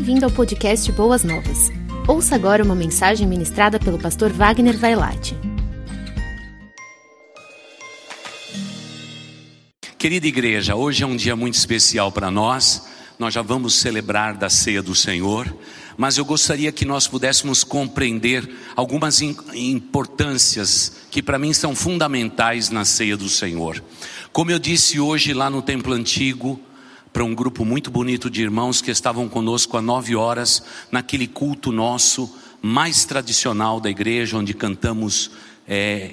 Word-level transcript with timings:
Bem-vindo 0.00 0.24
ao 0.24 0.30
podcast 0.30 0.90
Boas 0.92 1.22
Novas. 1.22 1.70
Ouça 2.08 2.34
agora 2.34 2.64
uma 2.64 2.74
mensagem 2.74 3.26
ministrada 3.26 3.78
pelo 3.78 3.98
pastor 3.98 4.32
Wagner 4.32 4.74
Vailate. 4.74 5.36
Querida 9.98 10.26
igreja, 10.26 10.74
hoje 10.74 11.02
é 11.02 11.06
um 11.06 11.14
dia 11.14 11.36
muito 11.36 11.56
especial 11.56 12.10
para 12.10 12.30
nós. 12.30 12.88
Nós 13.18 13.34
já 13.34 13.42
vamos 13.42 13.74
celebrar 13.74 14.38
da 14.38 14.48
ceia 14.48 14.82
do 14.82 14.94
Senhor, 14.94 15.54
mas 15.98 16.16
eu 16.16 16.24
gostaria 16.24 16.72
que 16.72 16.86
nós 16.86 17.06
pudéssemos 17.06 17.62
compreender 17.62 18.48
algumas 18.74 19.20
importâncias 19.20 20.96
que 21.10 21.22
para 21.22 21.38
mim 21.38 21.52
são 21.52 21.76
fundamentais 21.76 22.70
na 22.70 22.86
ceia 22.86 23.18
do 23.18 23.28
Senhor. 23.28 23.84
Como 24.32 24.50
eu 24.50 24.58
disse 24.58 24.98
hoje 24.98 25.34
lá 25.34 25.50
no 25.50 25.60
templo 25.60 25.92
antigo, 25.92 26.58
para 27.12 27.24
um 27.24 27.34
grupo 27.34 27.64
muito 27.64 27.90
bonito 27.90 28.30
de 28.30 28.42
irmãos 28.42 28.80
que 28.80 28.90
estavam 28.90 29.28
conosco 29.28 29.76
há 29.76 29.82
nove 29.82 30.14
horas, 30.14 30.62
naquele 30.90 31.26
culto 31.26 31.72
nosso 31.72 32.32
mais 32.62 33.04
tradicional 33.04 33.80
da 33.80 33.90
igreja, 33.90 34.36
onde 34.36 34.54
cantamos 34.54 35.30
é, 35.66 36.12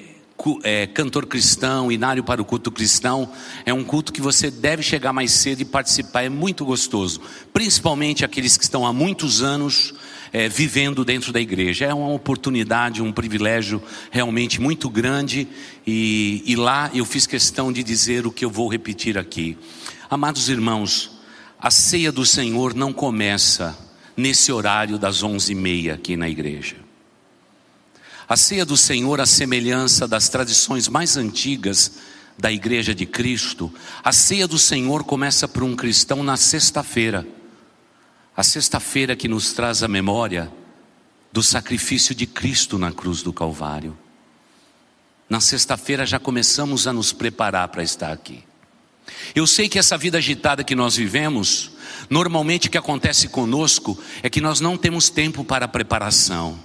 é, 0.63 0.87
cantor 0.87 1.25
cristão, 1.25 1.91
inário 1.91 2.23
para 2.23 2.41
o 2.41 2.45
culto 2.45 2.71
cristão. 2.71 3.29
É 3.65 3.73
um 3.73 3.83
culto 3.83 4.13
que 4.13 4.21
você 4.21 4.49
deve 4.49 4.81
chegar 4.81 5.13
mais 5.13 5.31
cedo 5.31 5.61
e 5.61 5.65
participar, 5.65 6.23
é 6.23 6.29
muito 6.29 6.65
gostoso, 6.65 7.21
principalmente 7.53 8.23
aqueles 8.23 8.57
que 8.57 8.63
estão 8.63 8.85
há 8.85 8.93
muitos 8.93 9.41
anos. 9.41 9.93
É, 10.33 10.49
vivendo 10.49 11.05
dentro 11.05 11.31
da 11.31 11.39
igreja. 11.39 11.85
É 11.85 11.93
uma 11.93 12.09
oportunidade, 12.09 13.01
um 13.01 13.13
privilégio 13.13 13.81
realmente 14.11 14.59
muito 14.59 14.89
grande, 14.89 15.47
e, 15.85 16.43
e 16.45 16.55
lá 16.55 16.91
eu 16.93 17.05
fiz 17.05 17.25
questão 17.25 17.71
de 17.71 17.81
dizer 17.81 18.27
o 18.27 18.31
que 18.31 18.43
eu 18.43 18.49
vou 18.49 18.67
repetir 18.67 19.17
aqui. 19.17 19.57
Amados 20.09 20.49
irmãos, 20.49 21.11
a 21.59 21.71
ceia 21.71 22.11
do 22.11 22.25
Senhor 22.25 22.73
não 22.73 22.91
começa 22.91 23.77
nesse 24.17 24.51
horário 24.51 24.97
das 24.97 25.23
onze 25.23 25.53
e 25.53 25.55
meia 25.55 25.93
aqui 25.93 26.17
na 26.17 26.27
igreja. 26.27 26.75
A 28.27 28.35
ceia 28.35 28.65
do 28.65 28.75
Senhor, 28.75 29.21
a 29.21 29.25
semelhança 29.25 30.07
das 30.07 30.27
tradições 30.27 30.89
mais 30.89 31.15
antigas 31.15 31.93
da 32.37 32.51
igreja 32.51 32.93
de 32.93 33.05
Cristo, 33.05 33.73
a 34.03 34.11
ceia 34.11 34.47
do 34.47 34.59
Senhor 34.59 35.03
começa 35.03 35.47
para 35.47 35.63
um 35.63 35.75
cristão 35.75 36.21
na 36.23 36.35
sexta-feira. 36.35 37.25
A 38.37 38.43
sexta-feira 38.43 39.15
que 39.15 39.27
nos 39.27 39.51
traz 39.51 39.81
a 39.81 39.87
memória 39.87 40.53
do 41.33 41.41
sacrifício 41.41 42.13
de 42.13 42.27
Cristo 42.27 42.77
na 42.77 42.91
cruz 42.91 43.23
do 43.23 43.33
Calvário. 43.33 43.97
Na 45.27 45.39
sexta-feira 45.39 46.05
já 46.05 46.19
começamos 46.19 46.85
a 46.85 46.93
nos 46.93 47.11
preparar 47.11 47.67
para 47.69 47.81
estar 47.81 48.11
aqui. 48.11 48.43
Eu 49.33 49.47
sei 49.47 49.67
que 49.67 49.79
essa 49.79 49.97
vida 49.97 50.19
agitada 50.19 50.63
que 50.63 50.75
nós 50.75 50.95
vivemos, 50.95 51.71
normalmente 52.11 52.67
o 52.67 52.69
que 52.69 52.77
acontece 52.77 53.27
conosco 53.27 53.99
é 54.21 54.29
que 54.29 54.39
nós 54.39 54.59
não 54.59 54.77
temos 54.77 55.09
tempo 55.09 55.43
para 55.43 55.67
preparação. 55.67 56.59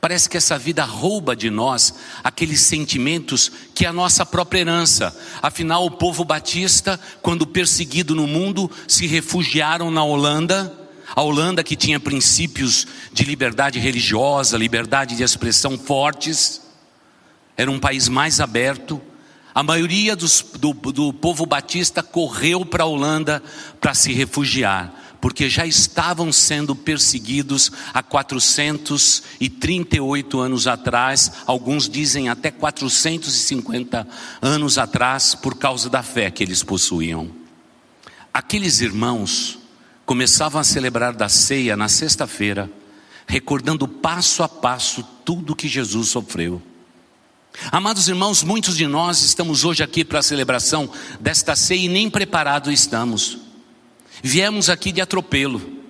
Parece 0.00 0.28
que 0.28 0.36
essa 0.36 0.56
vida 0.56 0.84
rouba 0.84 1.34
de 1.34 1.50
nós 1.50 1.94
aqueles 2.22 2.60
sentimentos 2.60 3.50
que 3.74 3.84
é 3.84 3.88
a 3.88 3.92
nossa 3.92 4.24
própria 4.24 4.60
herança. 4.60 5.16
Afinal, 5.42 5.84
o 5.84 5.90
povo 5.90 6.24
batista, 6.24 6.98
quando 7.20 7.44
perseguido 7.44 8.14
no 8.14 8.28
mundo, 8.28 8.70
se 8.86 9.08
refugiaram 9.08 9.90
na 9.90 10.04
Holanda. 10.04 10.78
A 11.14 11.22
Holanda 11.22 11.62
que 11.62 11.76
tinha 11.76 12.00
princípios 12.00 12.86
de 13.12 13.24
liberdade 13.24 13.78
religiosa, 13.78 14.56
liberdade 14.56 15.16
de 15.16 15.22
expressão 15.22 15.78
fortes, 15.78 16.62
era 17.56 17.70
um 17.70 17.78
país 17.78 18.08
mais 18.08 18.40
aberto 18.40 19.00
a 19.54 19.62
maioria 19.62 20.16
dos, 20.16 20.42
do, 20.58 20.72
do 20.72 21.12
povo 21.12 21.44
batista 21.44 22.02
correu 22.02 22.64
para 22.64 22.84
a 22.84 22.86
Holanda 22.86 23.42
para 23.80 23.92
se 23.92 24.14
refugiar, 24.14 24.90
porque 25.20 25.50
já 25.50 25.66
estavam 25.66 26.32
sendo 26.32 26.74
perseguidos 26.74 27.70
há 27.92 28.02
438 28.02 30.40
anos 30.40 30.66
atrás, 30.66 31.32
alguns 31.46 31.86
dizem 31.86 32.30
até 32.30 32.50
450 32.50 34.08
anos 34.40 34.78
atrás, 34.78 35.34
por 35.34 35.58
causa 35.58 35.90
da 35.90 36.02
fé 36.02 36.30
que 36.30 36.42
eles 36.42 36.62
possuíam. 36.62 37.30
Aqueles 38.32 38.80
irmãos 38.80 39.58
começavam 40.12 40.60
a 40.60 40.64
celebrar 40.64 41.14
da 41.14 41.26
ceia 41.26 41.74
na 41.74 41.88
sexta-feira, 41.88 42.70
recordando 43.26 43.88
passo 43.88 44.42
a 44.42 44.48
passo 44.48 45.02
tudo 45.24 45.56
que 45.56 45.66
Jesus 45.66 46.10
sofreu. 46.10 46.60
Amados 47.70 48.08
irmãos, 48.08 48.42
muitos 48.42 48.76
de 48.76 48.86
nós 48.86 49.22
estamos 49.22 49.64
hoje 49.64 49.82
aqui 49.82 50.04
para 50.04 50.18
a 50.18 50.22
celebração 50.22 50.90
desta 51.18 51.56
ceia 51.56 51.86
e 51.86 51.88
nem 51.88 52.10
preparados 52.10 52.70
estamos. 52.70 53.38
Viemos 54.22 54.68
aqui 54.68 54.92
de 54.92 55.00
atropelo. 55.00 55.80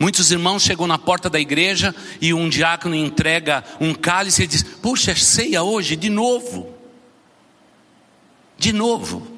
Muitos 0.00 0.32
irmãos 0.32 0.64
chegam 0.64 0.88
na 0.88 0.98
porta 0.98 1.30
da 1.30 1.38
igreja 1.38 1.94
e 2.20 2.34
um 2.34 2.48
diácono 2.48 2.96
entrega 2.96 3.62
um 3.80 3.94
cálice 3.94 4.42
e 4.42 4.46
diz: 4.48 4.64
Puxa, 4.64 5.12
é 5.12 5.14
ceia 5.14 5.62
hoje, 5.62 5.94
de 5.94 6.10
novo. 6.10 6.74
De 8.58 8.72
novo. 8.72 9.37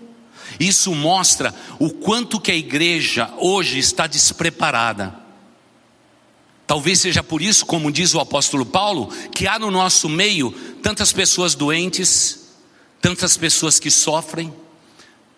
Isso 0.58 0.94
mostra 0.94 1.54
o 1.78 1.90
quanto 1.90 2.40
que 2.40 2.50
a 2.50 2.56
igreja 2.56 3.30
hoje 3.38 3.78
está 3.78 4.06
despreparada. 4.06 5.14
Talvez 6.66 7.00
seja 7.00 7.22
por 7.22 7.42
isso, 7.42 7.66
como 7.66 7.90
diz 7.90 8.14
o 8.14 8.20
apóstolo 8.20 8.64
Paulo, 8.64 9.08
que 9.34 9.46
há 9.46 9.58
no 9.58 9.70
nosso 9.70 10.08
meio 10.08 10.52
tantas 10.82 11.12
pessoas 11.12 11.54
doentes, 11.54 12.48
tantas 13.00 13.36
pessoas 13.36 13.80
que 13.80 13.90
sofrem, 13.90 14.52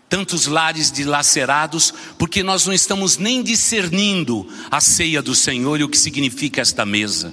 tantos 0.08 0.46
lares 0.46 0.92
dilacerados, 0.92 1.94
porque 2.18 2.42
nós 2.42 2.66
não 2.66 2.74
estamos 2.74 3.16
nem 3.16 3.42
discernindo 3.42 4.46
a 4.70 4.78
ceia 4.78 5.22
do 5.22 5.34
Senhor 5.34 5.80
e 5.80 5.84
o 5.84 5.88
que 5.88 5.96
significa 5.96 6.60
esta 6.60 6.84
mesa. 6.84 7.32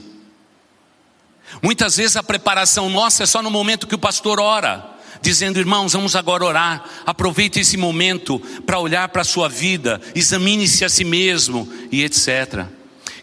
Muitas 1.61 1.97
vezes 1.97 2.15
a 2.15 2.23
preparação 2.23 2.89
nossa 2.89 3.23
é 3.23 3.25
só 3.25 3.41
no 3.41 3.51
momento 3.51 3.85
que 3.85 3.95
o 3.95 3.99
pastor 3.99 4.39
ora, 4.39 4.97
dizendo: 5.21 5.59
irmãos, 5.59 5.93
vamos 5.93 6.15
agora 6.15 6.45
orar. 6.45 6.83
Aproveite 7.05 7.59
esse 7.59 7.77
momento 7.77 8.39
para 8.65 8.79
olhar 8.79 9.09
para 9.09 9.21
a 9.21 9.25
sua 9.25 9.47
vida, 9.47 10.01
examine-se 10.15 10.85
a 10.85 10.89
si 10.89 11.03
mesmo 11.03 11.67
e 11.91 12.03
etc. 12.03 12.65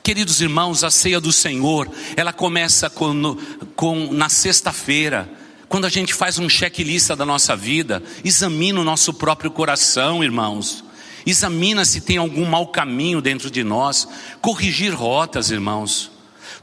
Queridos 0.03 0.41
irmãos, 0.41 0.85
a 0.85 0.91
ceia 0.91 1.21
do 1.21 1.33
Senhor, 1.33 1.91
ela 2.17 2.33
começa 2.33 2.89
com, 2.89 3.37
com 3.75 4.13
na 4.13 4.29
sexta-feira, 4.29 5.29
quando 5.69 5.85
a 5.85 5.89
gente 5.89 6.15
faz 6.15 6.39
um 6.39 6.49
checklist 6.49 7.09
da 7.09 7.27
nossa 7.27 7.57
vida, 7.57 8.01
examina 8.25 8.81
o 8.81 8.85
nosso 8.85 9.13
próprio 9.13 9.51
coração, 9.51 10.23
irmãos. 10.23 10.85
Examina 11.27 11.85
se 11.85 12.01
tem 12.01 12.19
algum 12.19 12.45
mau 12.45 12.69
caminho 12.69 13.21
dentro 13.21 13.51
de 13.51 13.65
nós, 13.65 14.07
corrigir 14.41 14.95
rotas, 14.95 15.51
irmãos. 15.51 16.13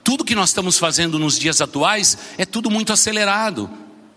Tudo 0.05 0.23
que 0.23 0.35
nós 0.35 0.49
estamos 0.49 0.79
fazendo 0.79 1.19
nos 1.19 1.37
dias 1.37 1.59
atuais 1.59 2.17
é 2.37 2.45
tudo 2.45 2.71
muito 2.71 2.93
acelerado. 2.93 3.69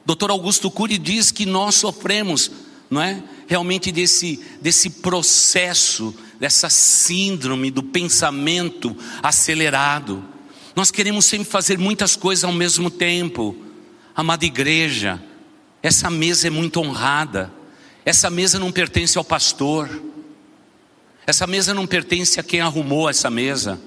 Dr. 0.06 0.31
Augusto 0.31 0.71
Cury 0.71 0.97
diz 0.97 1.31
que 1.31 1.44
nós 1.44 1.75
sofremos, 1.75 2.50
não 2.89 3.03
é? 3.03 3.22
Realmente 3.47 3.93
desse, 3.93 4.41
desse 4.62 4.89
processo 4.89 6.15
dessa 6.39 6.69
síndrome 6.69 7.71
do 7.71 7.83
pensamento 7.83 8.97
acelerado. 9.22 10.25
Nós 10.75 10.91
queremos 10.91 11.25
sempre 11.25 11.49
fazer 11.49 11.78
muitas 11.78 12.17
coisas 12.17 12.44
ao 12.44 12.53
mesmo 12.53 12.91
tempo. 12.91 13.56
Amada 14.15 14.44
igreja, 14.44 15.22
essa 15.83 16.11
mesa 16.11 16.47
é 16.47 16.50
muito 16.50 16.81
honrada. 16.81 17.53
Essa 18.05 18.31
mesa 18.31 18.59
não 18.59 18.71
pertence 18.71 19.17
ao 19.17 19.25
pastor. 19.25 20.03
Essa 21.27 21.47
mesa 21.47 21.75
não 21.75 21.87
pertence 21.87 22.38
a 22.38 22.43
quem 22.43 22.61
arrumou 22.61 23.09
essa 23.09 23.31
mesa. 23.31 23.81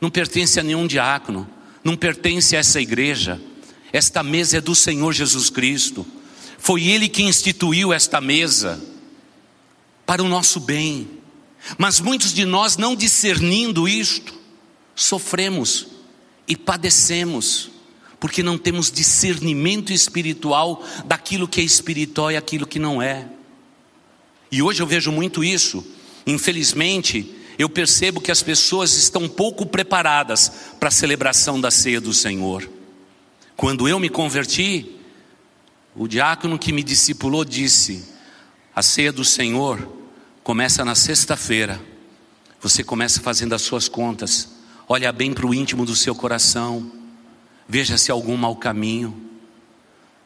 Não 0.00 0.10
pertence 0.10 0.58
a 0.58 0.62
nenhum 0.62 0.86
diácono. 0.86 1.48
Não 1.84 1.96
pertence 1.96 2.56
a 2.56 2.60
essa 2.60 2.80
igreja. 2.80 3.40
Esta 3.92 4.22
mesa 4.22 4.58
é 4.58 4.60
do 4.60 4.74
Senhor 4.74 5.12
Jesus 5.12 5.50
Cristo. 5.50 6.06
Foi 6.58 6.84
Ele 6.84 7.08
que 7.08 7.22
instituiu 7.22 7.92
esta 7.92 8.20
mesa 8.20 8.82
para 10.06 10.22
o 10.22 10.28
nosso 10.28 10.60
bem. 10.60 11.08
Mas 11.78 12.00
muitos 12.00 12.32
de 12.32 12.44
nós, 12.44 12.76
não 12.76 12.96
discernindo 12.96 13.88
isto, 13.88 14.34
sofremos 14.94 15.86
e 16.46 16.56
padecemos, 16.56 17.70
porque 18.18 18.42
não 18.42 18.58
temos 18.58 18.90
discernimento 18.90 19.92
espiritual 19.92 20.84
daquilo 21.04 21.48
que 21.48 21.60
é 21.60 21.64
espiritual 21.64 22.30
e 22.32 22.36
aquilo 22.36 22.66
que 22.66 22.78
não 22.78 23.00
é. 23.00 23.28
E 24.50 24.62
hoje 24.62 24.82
eu 24.82 24.86
vejo 24.86 25.12
muito 25.12 25.44
isso. 25.44 25.84
Infelizmente, 26.26 27.34
eu 27.58 27.68
percebo 27.68 28.20
que 28.20 28.30
as 28.30 28.42
pessoas 28.42 28.94
estão 28.94 29.28
pouco 29.28 29.64
preparadas 29.66 30.50
para 30.78 30.88
a 30.88 30.92
celebração 30.92 31.60
da 31.60 31.70
ceia 31.70 32.00
do 32.00 32.12
Senhor. 32.12 32.68
Quando 33.60 33.86
eu 33.86 34.00
me 34.00 34.08
converti, 34.08 34.96
o 35.94 36.08
diácono 36.08 36.58
que 36.58 36.72
me 36.72 36.82
discipulou 36.82 37.44
disse: 37.44 38.02
a 38.74 38.80
ceia 38.82 39.12
do 39.12 39.22
Senhor 39.22 40.00
Começa 40.42 40.82
na 40.82 40.94
sexta-feira. 40.94 41.78
Você 42.62 42.82
começa 42.82 43.20
fazendo 43.20 43.54
as 43.54 43.60
suas 43.60 43.86
contas. 43.86 44.48
Olha 44.88 45.12
bem 45.12 45.34
para 45.34 45.46
o 45.46 45.52
íntimo 45.52 45.84
do 45.84 45.94
seu 45.94 46.14
coração. 46.14 46.90
Veja 47.68 47.98
se 47.98 48.10
há 48.10 48.14
algum 48.14 48.34
mau 48.34 48.56
caminho. 48.56 49.14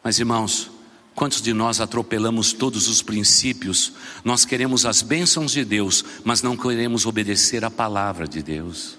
Mas 0.01 0.17
irmãos, 0.17 0.71
Quantos 1.13 1.41
de 1.41 1.53
nós 1.53 1.81
atropelamos 1.81 2.53
todos 2.53 2.87
os 2.87 3.01
princípios? 3.01 3.91
Nós 4.23 4.45
queremos 4.45 4.85
as 4.85 5.01
bênçãos 5.01 5.51
de 5.51 5.65
Deus, 5.65 6.03
mas 6.23 6.41
não 6.41 6.55
queremos 6.55 7.05
obedecer 7.05 7.65
a 7.65 7.71
palavra 7.71 8.27
de 8.27 8.41
Deus. 8.41 8.97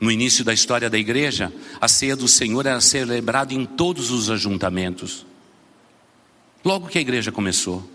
No 0.00 0.10
início 0.10 0.44
da 0.44 0.54
história 0.54 0.88
da 0.88 0.98
igreja, 0.98 1.52
a 1.80 1.86
ceia 1.86 2.16
do 2.16 2.26
Senhor 2.26 2.64
era 2.64 2.80
celebrada 2.80 3.52
em 3.52 3.66
todos 3.66 4.10
os 4.10 4.30
ajuntamentos. 4.30 5.26
Logo 6.64 6.88
que 6.88 6.98
a 6.98 7.02
igreja 7.02 7.30
começou, 7.30 7.88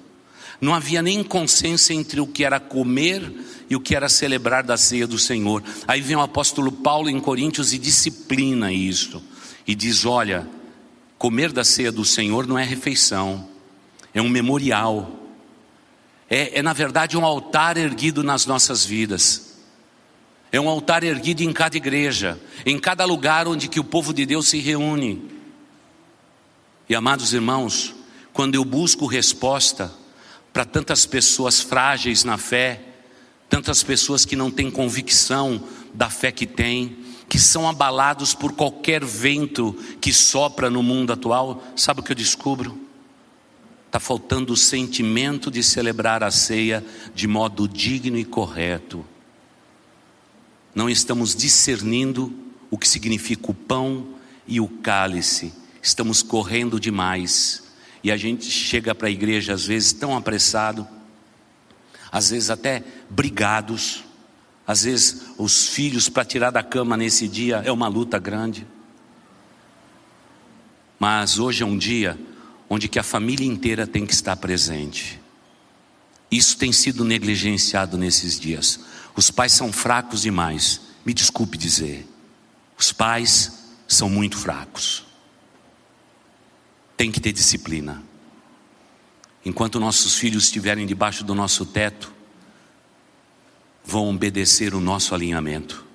não 0.61 0.73
havia 0.73 1.01
nem 1.01 1.23
consenso 1.23 1.91
entre 1.91 2.21
o 2.21 2.27
que 2.27 2.43
era 2.43 2.59
comer 2.59 3.31
e 3.69 3.75
o 3.75 3.79
que 3.79 3.95
era 3.95 4.07
celebrar 4.07 4.63
da 4.63 4.77
ceia 4.77 5.07
do 5.07 5.17
Senhor. 5.17 5.63
Aí 5.87 5.99
vem 5.99 6.15
o 6.15 6.21
apóstolo 6.21 6.71
Paulo 6.71 7.09
em 7.09 7.19
Coríntios 7.19 7.73
e 7.73 7.77
disciplina 7.77 8.71
isso, 8.71 9.21
e 9.67 9.73
diz: 9.73 10.05
olha, 10.05 10.47
Comer 11.17 11.51
da 11.51 11.63
ceia 11.63 11.91
do 11.91 12.03
Senhor 12.03 12.45
não 12.45 12.59
é 12.59 12.63
refeição, 12.63 13.47
é 14.13 14.21
um 14.21 14.29
memorial. 14.29 15.11
É, 16.29 16.59
é, 16.59 16.61
na 16.61 16.73
verdade 16.73 17.17
um 17.17 17.25
altar 17.25 17.77
erguido 17.77 18.23
nas 18.23 18.45
nossas 18.45 18.85
vidas. 18.85 19.44
É 20.55 20.61
um 20.61 20.69
altar 20.69 21.03
erguido 21.03 21.43
em 21.43 21.51
cada 21.51 21.75
igreja, 21.75 22.39
em 22.65 22.79
cada 22.79 23.03
lugar 23.03 23.45
onde 23.45 23.67
que 23.67 23.77
o 23.77 23.83
povo 23.83 24.13
de 24.13 24.25
Deus 24.25 24.47
se 24.47 24.57
reúne. 24.59 25.21
E 26.87 26.95
amados 26.95 27.33
irmãos, 27.33 27.93
quando 28.31 28.55
eu 28.55 28.63
busco 28.63 29.05
resposta 29.05 29.91
para 30.53 30.63
tantas 30.63 31.05
pessoas 31.05 31.59
frágeis 31.59 32.23
na 32.23 32.37
fé, 32.37 32.79
tantas 33.49 33.83
pessoas 33.83 34.23
que 34.23 34.37
não 34.37 34.49
têm 34.49 34.71
convicção 34.71 35.61
da 35.93 36.09
fé 36.09 36.31
que 36.31 36.47
têm, 36.47 36.99
que 37.27 37.37
são 37.37 37.67
abalados 37.67 38.33
por 38.33 38.53
qualquer 38.53 39.03
vento 39.03 39.73
que 39.99 40.13
sopra 40.13 40.69
no 40.69 40.81
mundo 40.81 41.11
atual, 41.11 41.61
sabe 41.75 41.99
o 41.99 42.03
que 42.03 42.13
eu 42.13 42.15
descubro? 42.15 42.79
Está 43.87 43.99
faltando 43.99 44.53
o 44.53 44.57
sentimento 44.57 45.51
de 45.51 45.61
celebrar 45.61 46.23
a 46.23 46.31
ceia 46.31 46.81
de 47.13 47.27
modo 47.27 47.67
digno 47.67 48.17
e 48.17 48.23
correto. 48.23 49.05
Não 50.75 50.89
estamos 50.89 51.33
discernindo 51.33 52.31
o 52.69 52.77
que 52.77 52.87
significa 52.87 53.49
o 53.49 53.53
pão 53.53 54.15
e 54.45 54.59
o 54.59 54.67
cálice, 54.67 55.53
estamos 55.81 56.21
correndo 56.21 56.79
demais. 56.79 57.63
E 58.03 58.11
a 58.11 58.17
gente 58.17 58.45
chega 58.51 58.93
para 58.93 59.07
a 59.07 59.11
igreja 59.11 59.53
às 59.53 59.65
vezes 59.65 59.93
tão 59.93 60.15
apressado, 60.15 60.87
às 62.11 62.29
vezes 62.29 62.49
até 62.49 62.83
brigados, 63.09 64.03
às 64.67 64.83
vezes, 64.83 65.21
os 65.37 65.67
filhos 65.67 66.09
para 66.09 66.25
tirar 66.25 66.49
da 66.49 66.63
cama 66.63 66.97
nesse 66.97 67.27
dia 67.27 67.61
é 67.63 67.71
uma 67.71 67.87
luta 67.87 68.17
grande. 68.17 68.65
Mas 70.99 71.37
hoje 71.37 71.61
é 71.61 71.65
um 71.65 71.77
dia 71.77 72.17
onde 72.67 72.87
que 72.87 72.97
a 72.97 73.03
família 73.03 73.45
inteira 73.45 73.85
tem 73.85 74.05
que 74.05 74.13
estar 74.13 74.35
presente. 74.37 75.21
Isso 76.31 76.57
tem 76.57 76.71
sido 76.71 77.05
negligenciado 77.05 77.95
nesses 77.95 78.39
dias. 78.39 78.79
Os 79.15 79.31
pais 79.31 79.53
são 79.53 79.71
fracos 79.71 80.21
demais. 80.21 80.81
Me 81.05 81.13
desculpe 81.13 81.57
dizer. 81.57 82.07
Os 82.77 82.91
pais 82.91 83.65
são 83.87 84.09
muito 84.09 84.37
fracos. 84.37 85.05
Tem 86.97 87.11
que 87.11 87.19
ter 87.19 87.31
disciplina. 87.31 88.03
Enquanto 89.45 89.79
nossos 89.79 90.15
filhos 90.15 90.45
estiverem 90.45 90.85
debaixo 90.85 91.23
do 91.23 91.35
nosso 91.35 91.65
teto, 91.65 92.11
vão 93.83 94.09
obedecer 94.09 94.73
o 94.73 94.81
nosso 94.81 95.13
alinhamento. 95.13 95.85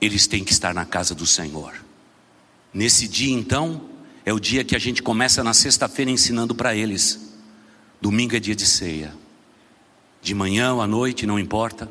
Eles 0.00 0.26
têm 0.26 0.44
que 0.44 0.52
estar 0.52 0.72
na 0.72 0.84
casa 0.84 1.14
do 1.14 1.26
Senhor. 1.26 1.74
Nesse 2.72 3.08
dia, 3.08 3.34
então, 3.34 3.88
é 4.24 4.32
o 4.32 4.38
dia 4.38 4.62
que 4.62 4.76
a 4.76 4.78
gente 4.78 5.02
começa 5.02 5.42
na 5.42 5.52
sexta-feira 5.52 6.10
ensinando 6.10 6.54
para 6.54 6.74
eles. 6.76 7.32
Domingo 8.00 8.36
é 8.36 8.40
dia 8.40 8.54
de 8.54 8.64
ceia. 8.64 9.12
De 10.20 10.34
manhã 10.34 10.74
ou 10.74 10.82
à 10.82 10.86
noite, 10.86 11.26
não 11.26 11.38
importa. 11.38 11.90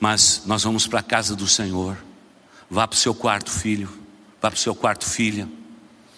Mas 0.00 0.42
nós 0.46 0.62
vamos 0.62 0.86
para 0.86 1.00
a 1.00 1.02
casa 1.02 1.34
do 1.34 1.46
Senhor. 1.46 1.96
Vá 2.70 2.86
para 2.86 2.96
o 2.96 2.98
seu 2.98 3.14
quarto, 3.14 3.50
filho. 3.50 3.88
Vá 4.40 4.50
para 4.50 4.56
o 4.56 4.60
seu 4.60 4.74
quarto, 4.74 5.04
filha. 5.04 5.48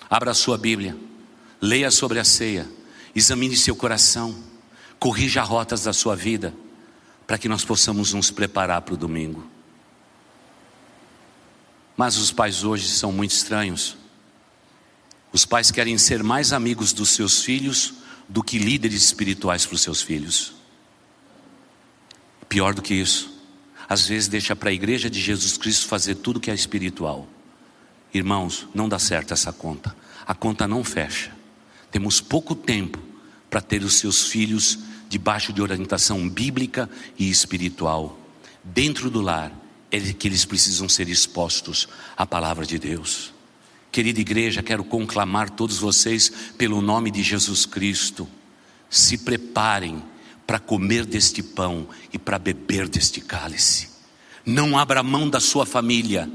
Abra 0.08 0.30
a 0.30 0.34
sua 0.34 0.56
Bíblia. 0.56 0.96
Leia 1.60 1.90
sobre 1.90 2.18
a 2.18 2.24
ceia. 2.24 2.68
Examine 3.14 3.56
seu 3.56 3.74
coração. 3.74 4.34
Corrija 4.98 5.42
rotas 5.42 5.84
da 5.84 5.92
sua 5.92 6.16
vida 6.16 6.54
para 7.26 7.38
que 7.38 7.48
nós 7.48 7.64
possamos 7.64 8.12
nos 8.12 8.30
preparar 8.30 8.82
para 8.82 8.94
o 8.94 8.96
domingo. 8.96 9.44
Mas 11.96 12.16
os 12.16 12.30
pais 12.30 12.62
hoje 12.62 12.88
são 12.88 13.10
muito 13.10 13.32
estranhos. 13.32 13.96
Os 15.32 15.44
pais 15.44 15.70
querem 15.70 15.98
ser 15.98 16.22
mais 16.22 16.52
amigos 16.52 16.92
dos 16.92 17.10
seus 17.10 17.42
filhos 17.42 17.94
do 18.28 18.42
que 18.42 18.58
líderes 18.58 19.02
espirituais 19.02 19.66
para 19.66 19.74
os 19.74 19.82
seus 19.82 20.02
filhos. 20.02 20.54
Pior 22.56 22.72
do 22.72 22.80
que 22.80 22.94
isso, 22.94 23.38
às 23.86 24.08
vezes 24.08 24.28
deixa 24.28 24.56
para 24.56 24.70
a 24.70 24.72
igreja 24.72 25.10
de 25.10 25.20
Jesus 25.20 25.58
Cristo 25.58 25.86
fazer 25.86 26.14
tudo 26.14 26.40
que 26.40 26.50
é 26.50 26.54
espiritual. 26.54 27.28
Irmãos, 28.14 28.66
não 28.74 28.88
dá 28.88 28.98
certo 28.98 29.34
essa 29.34 29.52
conta. 29.52 29.94
A 30.26 30.34
conta 30.34 30.66
não 30.66 30.82
fecha. 30.82 31.36
Temos 31.90 32.18
pouco 32.18 32.54
tempo 32.54 32.98
para 33.50 33.60
ter 33.60 33.82
os 33.82 33.96
seus 33.96 34.28
filhos 34.28 34.78
debaixo 35.06 35.52
de 35.52 35.60
orientação 35.60 36.26
bíblica 36.26 36.88
e 37.18 37.28
espiritual. 37.28 38.18
Dentro 38.64 39.10
do 39.10 39.20
lar 39.20 39.52
é 39.90 40.00
que 40.00 40.26
eles 40.26 40.46
precisam 40.46 40.88
ser 40.88 41.10
expostos 41.10 41.86
à 42.16 42.24
palavra 42.24 42.64
de 42.64 42.78
Deus. 42.78 43.34
Querida 43.92 44.18
igreja, 44.18 44.62
quero 44.62 44.82
conclamar 44.82 45.50
todos 45.50 45.76
vocês 45.76 46.32
pelo 46.56 46.80
nome 46.80 47.10
de 47.10 47.22
Jesus 47.22 47.66
Cristo. 47.66 48.26
Se 48.88 49.18
preparem 49.18 50.02
para 50.46 50.58
comer 50.58 51.04
deste 51.04 51.42
pão 51.42 51.88
e 52.12 52.18
para 52.18 52.38
beber 52.38 52.88
deste 52.88 53.20
cálice. 53.20 53.88
Não 54.44 54.78
abra 54.78 55.02
mão 55.02 55.28
da 55.28 55.40
sua 55.40 55.66
família, 55.66 56.30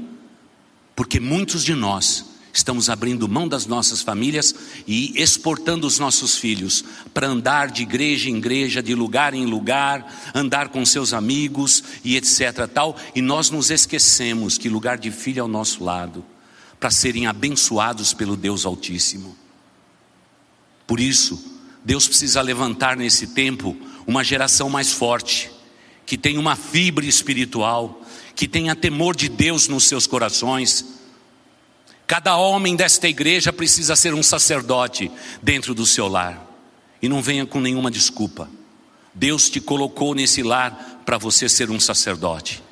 porque 0.94 1.18
muitos 1.18 1.64
de 1.64 1.74
nós 1.74 2.32
Estamos 2.52 2.90
abrindo 2.90 3.26
mão 3.26 3.48
das 3.48 3.64
nossas 3.64 4.02
famílias 4.02 4.54
e 4.86 5.14
exportando 5.16 5.86
os 5.86 5.98
nossos 5.98 6.36
filhos 6.36 6.84
para 7.14 7.26
andar 7.26 7.70
de 7.70 7.82
igreja 7.82 8.28
em 8.28 8.36
igreja, 8.36 8.82
de 8.82 8.94
lugar 8.94 9.32
em 9.32 9.46
lugar, 9.46 10.30
andar 10.34 10.68
com 10.68 10.84
seus 10.84 11.14
amigos 11.14 11.82
e 12.04 12.14
etc. 12.14 12.68
tal, 12.72 12.94
e 13.14 13.22
nós 13.22 13.48
nos 13.48 13.70
esquecemos 13.70 14.58
que 14.58 14.68
lugar 14.68 14.98
de 14.98 15.10
filho 15.10 15.38
é 15.38 15.40
ao 15.40 15.48
nosso 15.48 15.82
lado, 15.82 16.22
para 16.78 16.90
serem 16.90 17.26
abençoados 17.26 18.12
pelo 18.12 18.36
Deus 18.36 18.66
Altíssimo. 18.66 19.34
Por 20.86 21.00
isso, 21.00 21.42
Deus 21.82 22.06
precisa 22.06 22.42
levantar 22.42 22.98
nesse 22.98 23.28
tempo 23.28 23.74
uma 24.06 24.24
geração 24.24 24.68
mais 24.68 24.92
forte, 24.92 25.50
que 26.04 26.16
tenha 26.16 26.40
uma 26.40 26.56
fibra 26.56 27.04
espiritual, 27.04 28.02
que 28.34 28.48
tenha 28.48 28.74
temor 28.74 29.14
de 29.14 29.28
Deus 29.28 29.68
nos 29.68 29.84
seus 29.84 30.06
corações 30.06 31.00
Cada 32.12 32.36
homem 32.36 32.76
desta 32.76 33.08
igreja 33.08 33.54
precisa 33.54 33.96
ser 33.96 34.12
um 34.12 34.22
sacerdote 34.22 35.10
dentro 35.42 35.74
do 35.74 35.86
seu 35.86 36.08
lar. 36.08 36.46
E 37.00 37.08
não 37.08 37.22
venha 37.22 37.46
com 37.46 37.58
nenhuma 37.58 37.90
desculpa. 37.90 38.50
Deus 39.14 39.48
te 39.48 39.62
colocou 39.62 40.14
nesse 40.14 40.42
lar 40.42 41.00
para 41.06 41.16
você 41.16 41.48
ser 41.48 41.70
um 41.70 41.80
sacerdote. 41.80 42.62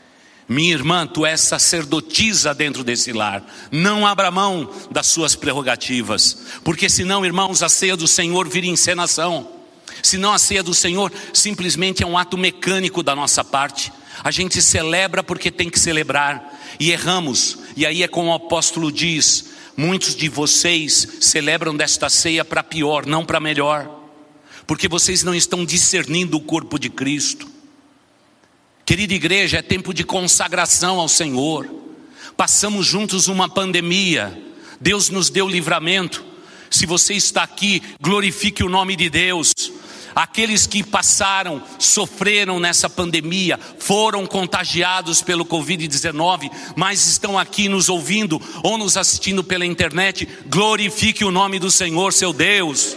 Minha 0.46 0.74
irmã, 0.74 1.06
tu 1.06 1.24
és 1.24 1.40
sacerdotisa 1.40 2.52
dentro 2.52 2.84
desse 2.84 3.14
lar. 3.14 3.42
Não 3.72 4.06
abra 4.06 4.30
mão 4.30 4.70
das 4.90 5.06
suas 5.06 5.34
prerrogativas, 5.34 6.36
porque 6.62 6.90
senão, 6.90 7.24
irmãos, 7.24 7.62
a 7.62 7.70
ceia 7.70 7.96
do 7.96 8.06
Senhor 8.06 8.46
vira 8.46 8.66
encenação. 8.66 9.59
Senão 10.02 10.32
a 10.32 10.38
ceia 10.38 10.62
do 10.62 10.74
Senhor 10.74 11.12
simplesmente 11.32 12.02
é 12.02 12.06
um 12.06 12.18
ato 12.18 12.36
mecânico 12.38 13.02
da 13.02 13.14
nossa 13.14 13.44
parte. 13.44 13.92
A 14.22 14.30
gente 14.30 14.60
celebra 14.60 15.22
porque 15.22 15.50
tem 15.50 15.70
que 15.70 15.78
celebrar 15.78 16.58
e 16.78 16.90
erramos. 16.90 17.58
E 17.76 17.86
aí 17.86 18.02
é 18.02 18.08
como 18.08 18.30
o 18.30 18.34
apóstolo 18.34 18.92
diz: 18.92 19.50
muitos 19.76 20.14
de 20.14 20.28
vocês 20.28 21.08
celebram 21.20 21.76
desta 21.76 22.08
ceia 22.10 22.44
para 22.44 22.62
pior, 22.62 23.06
não 23.06 23.24
para 23.24 23.40
melhor, 23.40 23.88
porque 24.66 24.88
vocês 24.88 25.22
não 25.22 25.34
estão 25.34 25.64
discernindo 25.64 26.36
o 26.36 26.40
corpo 26.40 26.78
de 26.78 26.90
Cristo. 26.90 27.48
Querida 28.84 29.14
igreja, 29.14 29.58
é 29.58 29.62
tempo 29.62 29.94
de 29.94 30.04
consagração 30.04 30.98
ao 30.98 31.08
Senhor. 31.08 31.68
Passamos 32.36 32.86
juntos 32.86 33.28
uma 33.28 33.48
pandemia, 33.48 34.36
Deus 34.80 35.10
nos 35.10 35.30
deu 35.30 35.48
livramento. 35.48 36.29
Se 36.70 36.86
você 36.86 37.14
está 37.14 37.42
aqui, 37.42 37.82
glorifique 38.00 38.62
o 38.62 38.68
nome 38.68 38.94
de 38.94 39.10
Deus. 39.10 39.52
Aqueles 40.14 40.66
que 40.66 40.82
passaram, 40.82 41.62
sofreram 41.78 42.58
nessa 42.58 42.88
pandemia, 42.88 43.58
foram 43.78 44.26
contagiados 44.26 45.22
pelo 45.22 45.44
Covid-19, 45.44 46.50
mas 46.76 47.06
estão 47.06 47.38
aqui 47.38 47.68
nos 47.68 47.88
ouvindo 47.88 48.40
ou 48.62 48.76
nos 48.76 48.96
assistindo 48.96 49.44
pela 49.44 49.64
internet, 49.64 50.28
glorifique 50.46 51.24
o 51.24 51.30
nome 51.30 51.58
do 51.58 51.70
Senhor, 51.70 52.12
seu 52.12 52.32
Deus. 52.32 52.96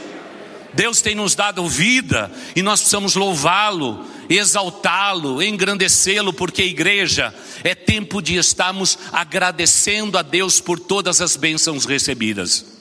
Deus 0.74 1.02
tem 1.02 1.14
nos 1.14 1.36
dado 1.36 1.68
vida 1.68 2.32
e 2.56 2.64
nós 2.64 2.80
precisamos 2.80 3.14
louvá-lo, 3.16 4.06
exaltá-lo, 4.28 5.42
engrandecê-lo, 5.42 6.34
porque 6.34 6.64
igreja 6.64 7.34
é 7.64 7.76
tempo 7.76 8.24
de 8.24 8.36
estarmos 8.38 8.98
agradecendo 9.12 10.18
a 10.18 10.24
Deus 10.24 10.60
por 10.60 10.80
todas 10.80 11.22
as 11.22 11.36
bênçãos 11.36 11.86
recebidas. 11.86 12.73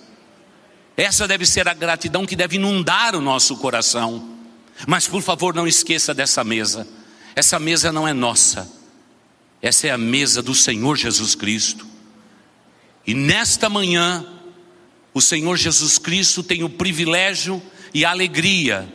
Essa 1.03 1.27
deve 1.27 1.45
ser 1.45 1.67
a 1.67 1.75
gratidão 1.75 2.25
que 2.25 2.37
deve 2.37 2.55
inundar 2.55 3.17
o 3.17 3.21
nosso 3.21 3.57
coração. 3.57 4.39
Mas 4.87 5.09
por 5.09 5.21
favor, 5.21 5.53
não 5.53 5.67
esqueça 5.67 6.15
dessa 6.15 6.45
mesa. 6.45 6.87
Essa 7.35 7.59
mesa 7.59 7.91
não 7.91 8.07
é 8.07 8.13
nossa. 8.13 8.71
Essa 9.61 9.89
é 9.89 9.91
a 9.91 9.99
mesa 9.99 10.41
do 10.41 10.55
Senhor 10.55 10.97
Jesus 10.97 11.35
Cristo. 11.35 11.85
E 13.05 13.15
nesta 13.15 13.69
manhã, 13.69 14.25
o 15.13 15.21
Senhor 15.21 15.57
Jesus 15.57 15.99
Cristo 15.99 16.41
tem 16.41 16.63
o 16.63 16.69
privilégio 16.69 17.61
e 17.93 18.05
a 18.05 18.11
alegria 18.11 18.89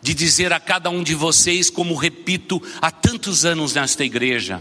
de 0.00 0.14
dizer 0.14 0.52
a 0.52 0.58
cada 0.58 0.90
um 0.90 1.00
de 1.00 1.14
vocês, 1.14 1.70
como 1.70 1.94
repito 1.94 2.60
há 2.80 2.90
tantos 2.90 3.44
anos 3.44 3.72
nesta 3.72 4.04
igreja: 4.04 4.60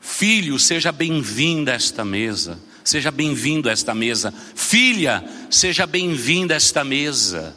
Filho, 0.00 0.58
seja 0.58 0.90
bem-vindo 0.90 1.70
a 1.70 1.74
esta 1.74 2.06
mesa. 2.06 2.58
Seja 2.88 3.10
bem-vindo 3.10 3.68
a 3.68 3.72
esta 3.72 3.94
mesa. 3.94 4.32
Filha, 4.54 5.22
seja 5.50 5.86
bem-vinda 5.86 6.54
a 6.54 6.56
esta 6.56 6.82
mesa. 6.82 7.54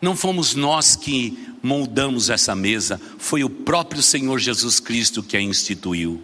Não 0.00 0.14
fomos 0.14 0.54
nós 0.54 0.94
que 0.94 1.36
moldamos 1.60 2.30
essa 2.30 2.54
mesa, 2.54 3.00
foi 3.18 3.42
o 3.42 3.50
próprio 3.50 4.00
Senhor 4.00 4.38
Jesus 4.38 4.78
Cristo 4.78 5.20
que 5.20 5.36
a 5.36 5.40
instituiu. 5.40 6.22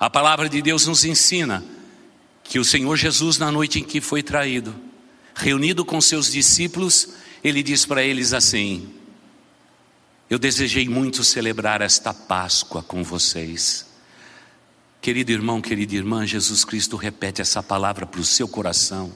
A 0.00 0.10
palavra 0.10 0.48
de 0.48 0.60
Deus 0.60 0.88
nos 0.88 1.04
ensina 1.04 1.64
que 2.42 2.58
o 2.58 2.64
Senhor 2.64 2.96
Jesus, 2.96 3.38
na 3.38 3.52
noite 3.52 3.78
em 3.78 3.84
que 3.84 4.00
foi 4.00 4.20
traído, 4.20 4.74
reunido 5.32 5.84
com 5.84 6.00
seus 6.00 6.32
discípulos, 6.32 7.10
ele 7.44 7.62
diz 7.62 7.86
para 7.86 8.02
eles 8.02 8.32
assim: 8.32 8.88
Eu 10.28 10.40
desejei 10.40 10.88
muito 10.88 11.22
celebrar 11.22 11.80
esta 11.82 12.12
Páscoa 12.12 12.82
com 12.82 13.04
vocês 13.04 13.93
Querido 15.04 15.32
irmão, 15.32 15.60
querida 15.60 15.96
irmã, 15.96 16.26
Jesus 16.26 16.64
Cristo 16.64 16.96
repete 16.96 17.42
essa 17.42 17.62
palavra 17.62 18.06
para 18.06 18.22
o 18.22 18.24
seu 18.24 18.48
coração. 18.48 19.12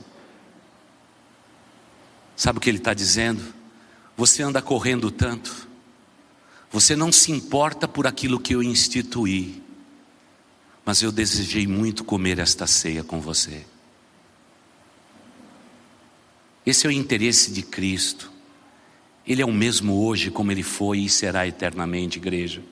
Sabe 2.36 2.58
o 2.58 2.60
que 2.60 2.68
ele 2.68 2.76
está 2.76 2.92
dizendo? 2.92 3.42
Você 4.14 4.42
anda 4.42 4.60
correndo 4.60 5.10
tanto, 5.10 5.66
você 6.70 6.94
não 6.94 7.10
se 7.10 7.32
importa 7.32 7.88
por 7.88 8.06
aquilo 8.06 8.38
que 8.38 8.54
eu 8.54 8.62
instituí, 8.62 9.62
mas 10.84 11.00
eu 11.00 11.10
desejei 11.10 11.66
muito 11.66 12.04
comer 12.04 12.38
esta 12.38 12.66
ceia 12.66 13.02
com 13.02 13.18
você. 13.18 13.64
Esse 16.66 16.86
é 16.86 16.90
o 16.90 16.92
interesse 16.92 17.50
de 17.50 17.62
Cristo. 17.62 18.30
Ele 19.26 19.40
é 19.40 19.46
o 19.46 19.50
mesmo 19.50 20.04
hoje 20.04 20.30
como 20.30 20.52
ele 20.52 20.62
foi 20.62 20.98
e 20.98 21.08
será 21.08 21.46
eternamente, 21.46 22.18
igreja. 22.18 22.62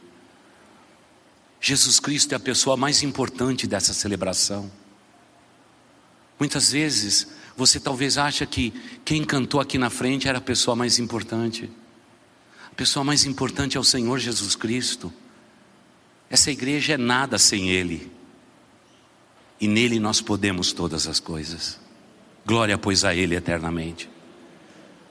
Jesus 1.69 1.99
Cristo 1.99 2.33
é 2.33 2.37
a 2.37 2.39
pessoa 2.39 2.77
mais 2.77 3.03
importante 3.03 3.67
dessa 3.67 3.93
celebração. 3.93 4.71
Muitas 6.39 6.71
vezes 6.71 7.27
você 7.57 7.81
talvez 7.81 8.17
acha 8.17 8.47
que 8.47 8.73
quem 9.05 9.25
cantou 9.25 9.59
aqui 9.61 9.77
na 9.77 9.91
frente 9.91 10.29
era 10.29 10.39
a 10.39 10.41
pessoa 10.41 10.77
mais 10.77 11.01
importante. 11.01 11.69
A 12.71 12.75
pessoa 12.77 13.03
mais 13.03 13.25
importante 13.25 13.77
é 13.77 13.81
o 13.81 13.83
Senhor 13.83 14.17
Jesus 14.21 14.55
Cristo. 14.55 15.13
Essa 16.31 16.53
igreja 16.53 16.93
é 16.93 16.97
nada 16.97 17.37
sem 17.37 17.69
Ele. 17.69 18.13
E 19.61 19.67
nele 19.67 19.99
nós 19.99 20.21
podemos 20.21 20.73
todas 20.73 21.09
as 21.09 21.19
coisas. 21.19 21.81
Glória, 22.47 22.79
pois, 22.79 23.05
a 23.05 23.13
Ele 23.13 23.35
eternamente. 23.35 24.09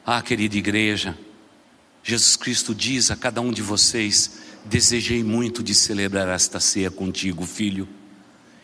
Ah, 0.05 0.21
querida 0.21 0.55
igreja, 0.55 1.17
Jesus 2.01 2.37
Cristo 2.37 2.73
diz 2.73 3.11
a 3.11 3.17
cada 3.17 3.41
um 3.41 3.51
de 3.51 3.61
vocês: 3.61 4.44
Desejei 4.65 5.23
muito 5.23 5.61
de 5.61 5.75
celebrar 5.75 6.27
esta 6.27 6.59
ceia 6.59 6.89
contigo, 6.89 7.45
filho. 7.45 7.87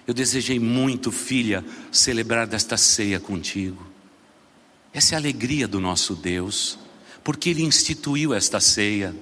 Eu 0.08 0.14
desejei 0.14 0.60
muito, 0.60 1.12
filha, 1.12 1.64
celebrar 1.92 2.48
desta 2.48 2.76
ceia 2.76 3.20
contigo. 3.20 3.86
Essa 4.92 5.14
é 5.14 5.16
a 5.16 5.20
alegria 5.20 5.68
do 5.68 5.80
nosso 5.80 6.16
Deus, 6.16 6.78
porque 7.24 7.50
Ele 7.52 7.62
instituiu 7.62 8.34
esta 8.34 8.60
ceia. 8.60 9.16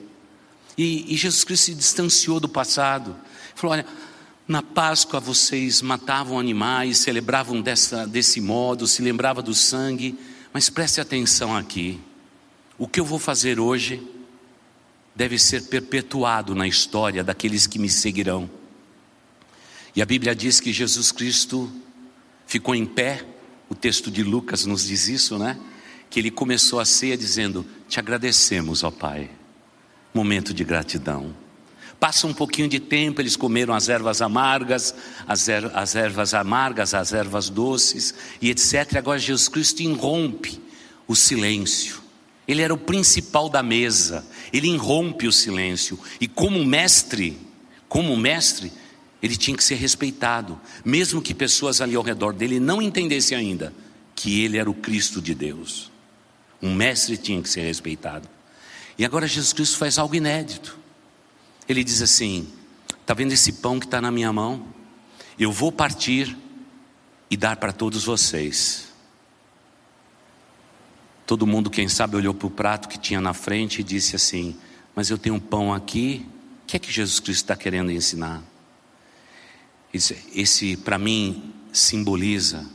E, 0.77 1.13
e 1.13 1.17
Jesus 1.17 1.43
Cristo 1.43 1.65
se 1.65 1.75
distanciou 1.75 2.39
do 2.39 2.47
passado. 2.47 3.15
Falou: 3.53 3.73
olha, 3.73 3.85
na 4.47 4.63
Páscoa 4.63 5.19
vocês 5.19 5.81
matavam 5.81 6.39
animais, 6.39 6.99
celebravam 6.99 7.61
dessa, 7.61 8.07
desse 8.07 8.39
modo, 8.39 8.87
se 8.87 9.01
lembrava 9.01 9.41
do 9.41 9.53
sangue, 9.53 10.17
mas 10.53 10.69
preste 10.69 11.01
atenção 11.01 11.55
aqui. 11.55 11.99
O 12.77 12.87
que 12.87 12.99
eu 13.01 13.05
vou 13.05 13.19
fazer 13.19 13.59
hoje 13.59 14.01
deve 15.19 15.37
ser 15.37 15.63
perpetuado 15.63 16.55
na 16.55 16.65
história 16.65 17.25
daqueles 17.25 17.67
que 17.67 17.77
me 17.77 17.89
seguirão. 17.89 18.49
E 19.93 20.01
a 20.01 20.05
Bíblia 20.05 20.33
diz 20.33 20.61
que 20.61 20.71
Jesus 20.71 21.11
Cristo 21.11 21.69
ficou 22.47 22.73
em 22.73 22.85
pé, 22.85 23.25
o 23.67 23.75
texto 23.75 24.09
de 24.09 24.23
Lucas 24.23 24.65
nos 24.65 24.87
diz 24.87 25.09
isso, 25.09 25.37
né? 25.37 25.59
Que 26.09 26.21
ele 26.21 26.31
começou 26.31 26.79
a 26.79 26.85
ceia 26.85 27.17
dizendo: 27.17 27.65
Te 27.89 27.99
agradecemos, 27.99 28.81
ó 28.81 28.89
Pai. 28.89 29.29
Momento 30.13 30.53
de 30.53 30.63
gratidão. 30.63 31.35
Passa 31.99 32.25
um 32.25 32.33
pouquinho 32.33 32.69
de 32.69 32.79
tempo, 32.79 33.19
eles 33.19 33.35
comeram 33.35 33.73
as 33.73 33.89
ervas 33.89 34.21
amargas, 34.21 34.95
as, 35.27 35.49
er 35.49 35.69
as 35.75 35.95
ervas 35.95 36.33
amargas, 36.33 36.93
as 36.93 37.11
ervas 37.11 37.49
doces 37.49 38.13
e 38.41 38.49
etc. 38.49 38.95
Agora 38.95 39.19
Jesus 39.19 39.49
Cristo 39.49 39.81
irrompe 39.81 40.61
o 41.05 41.13
silêncio. 41.13 41.98
Ele 42.49 42.63
era 42.63 42.73
o 42.73 42.77
principal 42.79 43.47
da 43.47 43.61
mesa, 43.61 44.25
ele 44.51 44.67
irrompe 44.67 45.27
o 45.27 45.31
silêncio, 45.31 45.99
e 46.19 46.27
como 46.27 46.65
mestre, 46.65 47.37
como 47.87 48.17
mestre, 48.17 48.73
ele 49.21 49.37
tinha 49.37 49.55
que 49.55 49.63
ser 49.63 49.75
respeitado, 49.75 50.59
mesmo 50.83 51.21
que 51.21 51.35
pessoas 51.35 51.79
ali 51.79 51.95
ao 51.95 52.01
redor 52.01 52.33
dele 52.33 52.59
não 52.59 52.81
entendessem 52.81 53.37
ainda 53.37 53.71
que 54.15 54.41
ele 54.41 54.57
era 54.57 54.67
o 54.67 54.73
Cristo 54.73 55.21
de 55.21 55.35
Deus. 55.35 55.91
Um 56.59 56.73
mestre 56.73 57.17
tinha 57.17 57.39
que 57.39 57.47
ser 57.47 57.61
respeitado. 57.61 58.27
E 58.97 59.05
agora 59.05 59.27
Jesus 59.27 59.53
Cristo 59.53 59.77
faz 59.77 59.99
algo 59.99 60.15
inédito. 60.15 60.75
Ele 61.69 61.83
diz 61.83 62.01
assim: 62.01 62.47
Está 62.99 63.13
vendo 63.13 63.31
esse 63.31 63.53
pão 63.53 63.79
que 63.79 63.85
está 63.85 64.01
na 64.01 64.09
minha 64.09 64.33
mão? 64.33 64.65
Eu 65.37 65.51
vou 65.51 65.71
partir 65.71 66.35
e 67.29 67.37
dar 67.37 67.57
para 67.57 67.71
todos 67.71 68.05
vocês. 68.05 68.88
Todo 71.29 71.45
mundo, 71.45 71.69
quem 71.69 71.87
sabe, 71.87 72.15
olhou 72.15 72.33
para 72.33 72.47
o 72.47 72.49
prato 72.49 72.89
que 72.89 72.97
tinha 72.97 73.21
na 73.21 73.35
frente 73.35 73.81
e 73.81 73.83
disse 73.83 74.15
assim: 74.15 74.55
Mas 74.95 75.11
eu 75.11 75.17
tenho 75.19 75.35
um 75.35 75.39
pão 75.39 75.71
aqui, 75.71 76.25
o 76.63 76.65
que 76.65 76.75
é 76.75 76.79
que 76.79 76.91
Jesus 76.91 77.19
Cristo 77.19 77.43
está 77.43 77.55
querendo 77.55 77.91
ensinar? 77.91 78.41
Esse, 79.93 80.17
esse 80.33 80.75
para 80.75 80.97
mim, 80.97 81.53
simboliza 81.71 82.67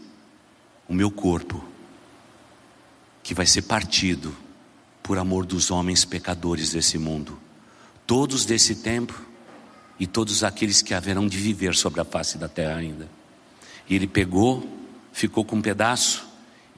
o 0.88 0.94
meu 0.94 1.10
corpo, 1.10 1.64
que 3.24 3.34
vai 3.34 3.44
ser 3.44 3.62
partido 3.62 4.32
por 5.02 5.18
amor 5.18 5.44
dos 5.44 5.72
homens 5.72 6.04
pecadores 6.04 6.70
desse 6.70 6.96
mundo, 6.96 7.36
todos 8.06 8.44
desse 8.44 8.76
tempo 8.76 9.20
e 9.98 10.06
todos 10.06 10.44
aqueles 10.44 10.80
que 10.80 10.94
haverão 10.94 11.26
de 11.26 11.38
viver 11.38 11.74
sobre 11.74 12.00
a 12.00 12.04
face 12.04 12.38
da 12.38 12.46
terra 12.48 12.76
ainda. 12.76 13.10
E 13.88 13.96
ele 13.96 14.06
pegou, 14.06 14.64
ficou 15.12 15.44
com 15.44 15.56
um 15.56 15.60
pedaço 15.60 16.24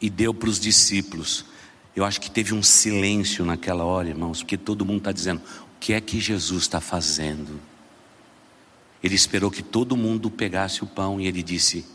e 0.01 0.09
deu 0.09 0.33
para 0.33 0.49
os 0.49 0.59
discípulos. 0.59 1.45
Eu 1.97 2.05
acho 2.05 2.21
que 2.21 2.31
teve 2.31 2.53
um 2.53 2.63
silêncio 2.63 3.43
naquela 3.43 3.83
hora, 3.83 4.11
irmãos, 4.11 4.43
porque 4.43 4.59
todo 4.59 4.85
mundo 4.85 4.99
está 4.99 5.13
dizendo: 5.13 5.41
o 5.41 5.81
que 5.81 5.95
é 5.95 6.01
que 6.01 6.21
Jesus 6.21 6.65
está 6.65 6.79
fazendo? 6.79 7.59
Ele 9.03 9.15
esperou 9.15 9.51
que 9.51 9.63
todo 9.63 9.97
mundo 9.97 10.31
pegasse 10.31 10.85
o 10.85 10.87
pão 10.87 11.19
e 11.19 11.27
ele 11.27 11.43
disse: 11.43 11.87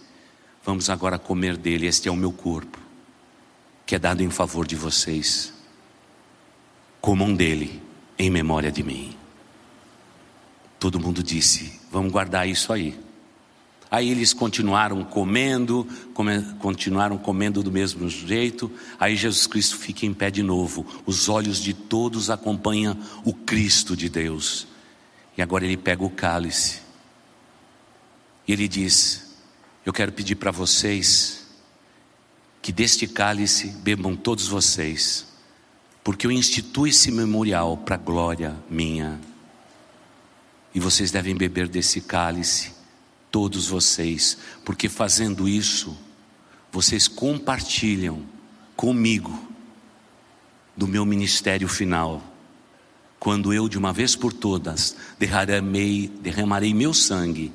Vamos 0.66 0.90
agora 0.90 1.20
comer 1.20 1.56
dele, 1.56 1.86
este 1.86 2.10
é 2.10 2.12
o 2.12 2.16
meu 2.16 2.32
corpo, 2.32 2.80
que 3.86 3.94
é 3.94 4.00
dado 4.00 4.24
em 4.24 4.30
favor 4.32 4.66
de 4.66 4.76
vocês. 4.76 5.54
Comam 7.00 7.34
dele 7.34 7.80
em 8.18 8.30
memória 8.30 8.72
de 8.72 8.82
mim. 8.82 9.16
Todo 10.80 11.00
mundo 11.00 11.22
disse: 11.22 11.80
Vamos 11.92 12.12
guardar 12.12 12.50
isso 12.50 12.74
aí. 12.74 13.00
Aí 13.92 14.10
eles 14.10 14.32
continuaram 14.32 15.04
comendo, 15.04 15.86
come, 16.14 16.42
continuaram 16.60 17.18
comendo 17.18 17.62
do 17.62 17.70
mesmo 17.70 18.10
jeito. 18.10 18.72
Aí 18.98 19.18
Jesus 19.18 19.46
Cristo 19.46 19.78
fica 19.78 20.06
em 20.06 20.14
pé 20.14 20.32
de 20.32 20.42
novo. 20.42 20.86
Os 21.06 21.28
olhos 21.28 21.60
de 21.60 21.74
todos 21.74 22.30
acompanham 22.30 22.98
o 23.26 23.34
Cristo 23.34 23.94
de 23.94 24.08
Deus. 24.08 24.66
E 25.38 25.42
agora 25.42 25.66
ele 25.66 25.76
pega 25.76 26.06
o 26.06 26.10
cálice. 26.10 26.80
E 28.48 28.54
ele 28.54 28.66
diz: 28.66 29.36
Eu 29.86 29.92
quero 29.92 30.14
pedir 30.14 30.36
para 30.36 30.52
vocês 30.52 31.46
que 32.62 32.72
deste 32.72 33.06
cálice 33.08 33.68
bebam 33.84 34.16
todos 34.16 34.48
vocês, 34.48 35.28
porque 36.02 36.26
eu 36.26 36.32
instituo 36.32 36.88
esse 36.88 37.12
memorial 37.12 37.76
para 37.76 37.98
glória 37.98 38.56
minha. 38.70 39.20
E 40.74 40.80
vocês 40.80 41.12
devem 41.12 41.36
beber 41.36 41.68
desse 41.68 42.00
cálice 42.00 42.80
todos 43.32 43.68
vocês, 43.68 44.38
porque 44.66 44.90
fazendo 44.90 45.48
isso, 45.48 45.98
vocês 46.72 47.08
compartilham 47.08 48.24
comigo 48.76 49.48
do 50.76 50.88
meu 50.88 51.06
ministério 51.06 51.68
final, 51.68 52.22
quando 53.20 53.54
eu 53.54 53.70
de 53.70 53.78
uma 53.78 53.94
vez 53.94 54.16
por 54.16 54.34
todas 54.34 54.96
derramarei, 55.20 56.08
derramarei 56.22 56.74
meu 56.74 56.94
sangue 56.94 57.54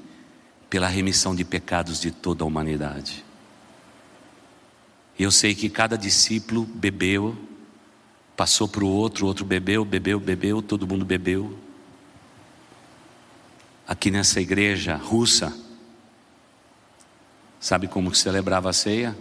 pela 0.70 0.86
remissão 0.86 1.34
de 1.34 1.44
pecados 1.44 2.00
de 2.00 2.10
toda 2.10 2.44
a 2.44 2.46
humanidade. 2.46 3.24
Eu 5.18 5.30
sei 5.30 5.54
que 5.54 5.68
cada 5.68 5.96
discípulo 5.96 6.64
bebeu, 6.64 7.36
passou 8.36 8.68
para 8.68 8.84
o 8.84 8.88
outro, 8.88 9.26
outro 9.26 9.44
bebeu, 9.44 9.84
bebeu, 9.84 10.20
bebeu, 10.20 10.60
todo 10.60 10.86
mundo 10.86 11.04
bebeu. 11.04 11.58
Aqui 13.88 14.10
nessa 14.10 14.40
igreja 14.40 14.94
russa, 14.94 15.65
sabe 17.66 17.88
como 17.88 18.12
que 18.12 18.18
celebrava 18.18 18.70
a 18.70 18.72
ceia? 18.72 19.18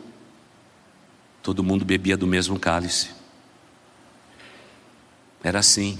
Todo 1.41 1.63
mundo 1.63 1.83
bebia 1.83 2.15
do 2.15 2.27
mesmo 2.27 2.59
cálice. 2.59 3.09
Era 5.43 5.57
assim. 5.57 5.97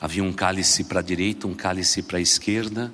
Havia 0.00 0.24
um 0.24 0.32
cálice 0.32 0.82
para 0.82 0.98
a 0.98 1.02
direita, 1.02 1.46
um 1.46 1.54
cálice 1.54 2.02
para 2.02 2.18
a 2.18 2.20
esquerda. 2.20 2.92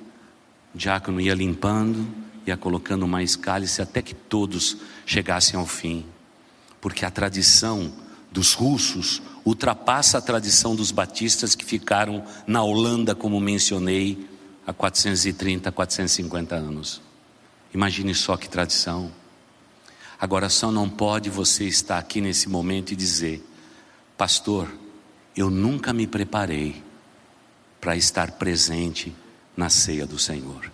O 0.71 0.77
diácono 0.77 1.19
ia 1.19 1.33
limpando, 1.33 2.07
ia 2.45 2.55
colocando 2.55 3.07
mais 3.07 3.35
cálice 3.35 3.81
até 3.81 4.03
que 4.03 4.13
todos 4.13 4.77
chegassem 5.03 5.59
ao 5.59 5.65
fim. 5.65 6.05
Porque 6.79 7.05
a 7.05 7.09
tradição 7.09 7.91
dos 8.31 8.53
russos 8.53 9.19
ultrapassa 9.43 10.19
a 10.19 10.21
tradição 10.21 10.75
dos 10.75 10.91
batistas 10.91 11.55
que 11.55 11.65
ficaram 11.65 12.23
na 12.45 12.61
Holanda, 12.61 13.15
como 13.15 13.39
mencionei, 13.39 14.29
há 14.63 14.71
430, 14.71 15.71
450 15.71 16.55
anos. 16.55 17.04
Imagine 17.73 18.15
só 18.15 18.37
que 18.37 18.49
tradição. 18.49 19.11
Agora 20.19 20.49
só 20.49 20.71
não 20.71 20.89
pode 20.89 21.29
você 21.29 21.65
estar 21.65 21.97
aqui 21.97 22.21
nesse 22.21 22.47
momento 22.47 22.91
e 22.91 22.95
dizer: 22.95 23.45
Pastor, 24.17 24.71
eu 25.35 25.49
nunca 25.49 25.91
me 25.91 26.07
preparei 26.07 26.81
para 27.81 27.95
estar 27.95 28.31
presente 28.31 29.13
na 29.55 29.69
ceia 29.69 30.05
do 30.05 30.17
Senhor. 30.17 30.71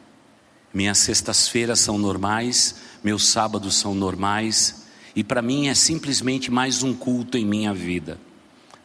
Minhas 0.73 0.99
sextas-feiras 0.99 1.79
são 1.79 1.97
normais, 1.97 2.75
meus 3.03 3.27
sábados 3.27 3.75
são 3.75 3.93
normais, 3.93 4.85
e 5.15 5.23
para 5.23 5.41
mim 5.41 5.67
é 5.67 5.73
simplesmente 5.73 6.49
mais 6.49 6.83
um 6.83 6.93
culto 6.93 7.37
em 7.37 7.45
minha 7.45 7.73
vida. 7.73 8.17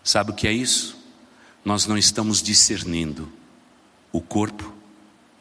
Sabe 0.03 0.33
o 0.33 0.35
que 0.35 0.49
é 0.49 0.53
isso? 0.53 0.97
Nós 1.65 1.87
não 1.87 1.97
estamos 1.97 2.43
discernindo 2.43 3.31
o 4.11 4.21
corpo 4.21 4.73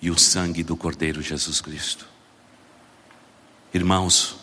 e 0.02 0.12
o 0.12 0.18
sangue 0.20 0.64
do 0.64 0.76
Cordeiro 0.76 1.22
Jesus 1.22 1.62
Cristo. 1.62 2.15
Irmãos, 3.76 4.38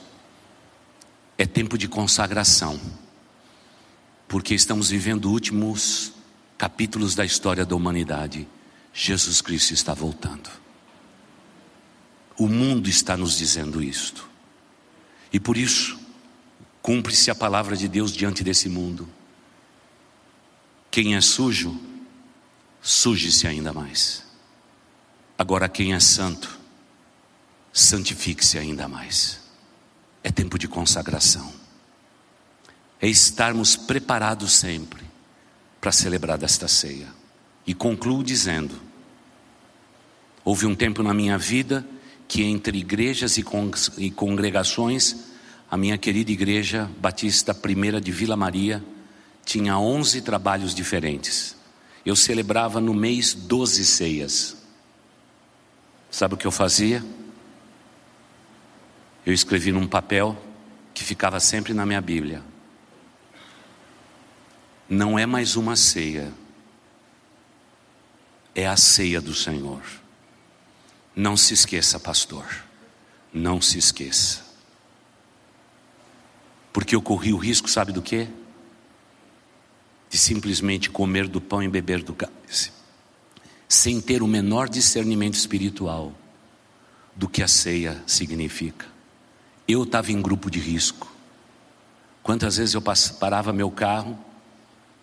é 1.39 1.47
tempo 1.47 1.79
de 1.79 1.89
consagração, 1.89 2.79
porque 4.29 4.55
estamos 4.55 4.91
vivendo 4.91 5.31
últimos 5.31 6.13
capítulos 6.59 7.15
da 7.15 7.25
história 7.25 7.65
da 7.65 7.75
humanidade. 7.75 8.47
Jesus 8.93 9.41
Cristo 9.41 9.73
está 9.73 9.95
voltando. 9.95 10.51
O 12.37 12.47
mundo 12.47 12.91
está 12.91 13.17
nos 13.17 13.39
dizendo 13.39 13.83
isto. 13.83 14.29
E 15.33 15.41
por 15.41 15.57
isso, 15.57 15.99
cumpre-se 16.83 17.31
a 17.31 17.35
palavra 17.35 17.75
de 17.75 17.89
Deus 17.89 18.13
diante 18.13 18.45
desse 18.45 18.69
mundo. 18.69 19.09
Quem 20.91 21.15
é 21.15 21.23
sujo, 21.23 21.81
suje-se 22.83 23.47
ainda 23.47 23.73
mais. 23.73 24.25
Agora, 25.39 25.71
quem 25.71 25.95
é 25.95 26.01
santo, 26.01 26.61
santifique-se 27.73 28.59
ainda 28.59 28.87
mais. 28.87 29.41
É 30.23 30.31
tempo 30.31 30.59
de 30.59 30.69
consagração. 30.69 31.53
É 33.01 33.09
estarmos 33.09 33.75
preparados 33.75 34.53
sempre 34.53 35.03
para 35.81 35.91
celebrar 35.91 36.39
desta 36.39 36.69
ceia. 36.69 37.09
E 37.67 37.75
concluo 37.75 38.23
dizendo: 38.23 38.75
houve 40.45 40.67
um 40.67 40.75
tempo 40.75 41.03
na 41.03 41.13
minha 41.13 41.39
vida 41.39 41.85
que 42.29 42.43
entre 42.45 42.79
igrejas 42.79 43.37
e 43.37 44.11
congregações, 44.11 45.17
a 45.71 45.77
minha 45.77 45.99
querida 45.99 46.31
igreja 46.31 46.91
batista 46.99 47.53
primeira 47.53 48.01
de 48.01 48.13
Vila 48.13 48.37
Maria 48.37 48.83
tinha 49.45 49.79
11 49.79 50.23
trabalhos 50.23 50.75
diferentes. 50.75 51.57
Eu 52.07 52.17
celebrava 52.17 52.81
no 52.81 52.95
mês 52.95 53.35
12 53.35 53.85
ceias. 53.85 54.57
Sabe 56.11 56.35
o 56.35 56.37
que 56.37 56.47
eu 56.47 56.51
fazia? 56.51 57.05
Eu 59.25 59.33
escrevi 59.33 59.71
num 59.71 59.87
papel 59.87 60.37
que 60.93 61.05
ficava 61.05 61.39
sempre 61.39 61.73
na 61.73 61.87
minha 61.87 62.01
Bíblia. 62.01 62.43
Não 64.89 65.19
é 65.19 65.25
mais 65.25 65.57
uma 65.57 65.77
ceia, 65.77 66.33
é 68.55 68.67
a 68.67 68.77
ceia 68.77 69.21
do 69.21 69.33
Senhor. 69.33 69.83
Não 71.15 71.37
se 71.37 71.55
esqueça, 71.55 72.01
pastor, 72.01 72.45
não 73.33 73.61
se 73.61 73.79
esqueça. 73.79 74.45
Porque 76.73 76.95
eu 76.97 77.03
corri 77.03 77.33
o 77.33 77.39
risco, 77.39 77.71
sabe 77.71 77.93
do 77.93 78.03
quê? 78.03 78.29
De 80.11 80.19
simplesmente 80.19 80.91
comer 80.91 81.29
do 81.29 81.41
pão 81.41 81.63
e 81.63 81.69
beber 81.69 82.03
do 82.03 82.15
cálice, 82.15 82.73
sem 83.69 84.01
ter 84.01 84.23
o 84.23 84.27
menor 84.27 84.69
discernimento 84.69 85.35
espiritual 85.35 86.13
do 87.15 87.29
que 87.29 87.43
a 87.43 87.49
ceia 87.49 88.03
significa. 88.07 88.93
Eu 89.73 89.85
estava 89.85 90.13
em 90.13 90.21
grupo 90.21 90.51
de 90.51 90.59
risco. 90.59 91.11
Quantas 92.23 92.59
vezes 92.59 92.75
eu 92.75 92.83
parava 93.19 93.55
meu 93.55 93.71
carro 93.71 94.19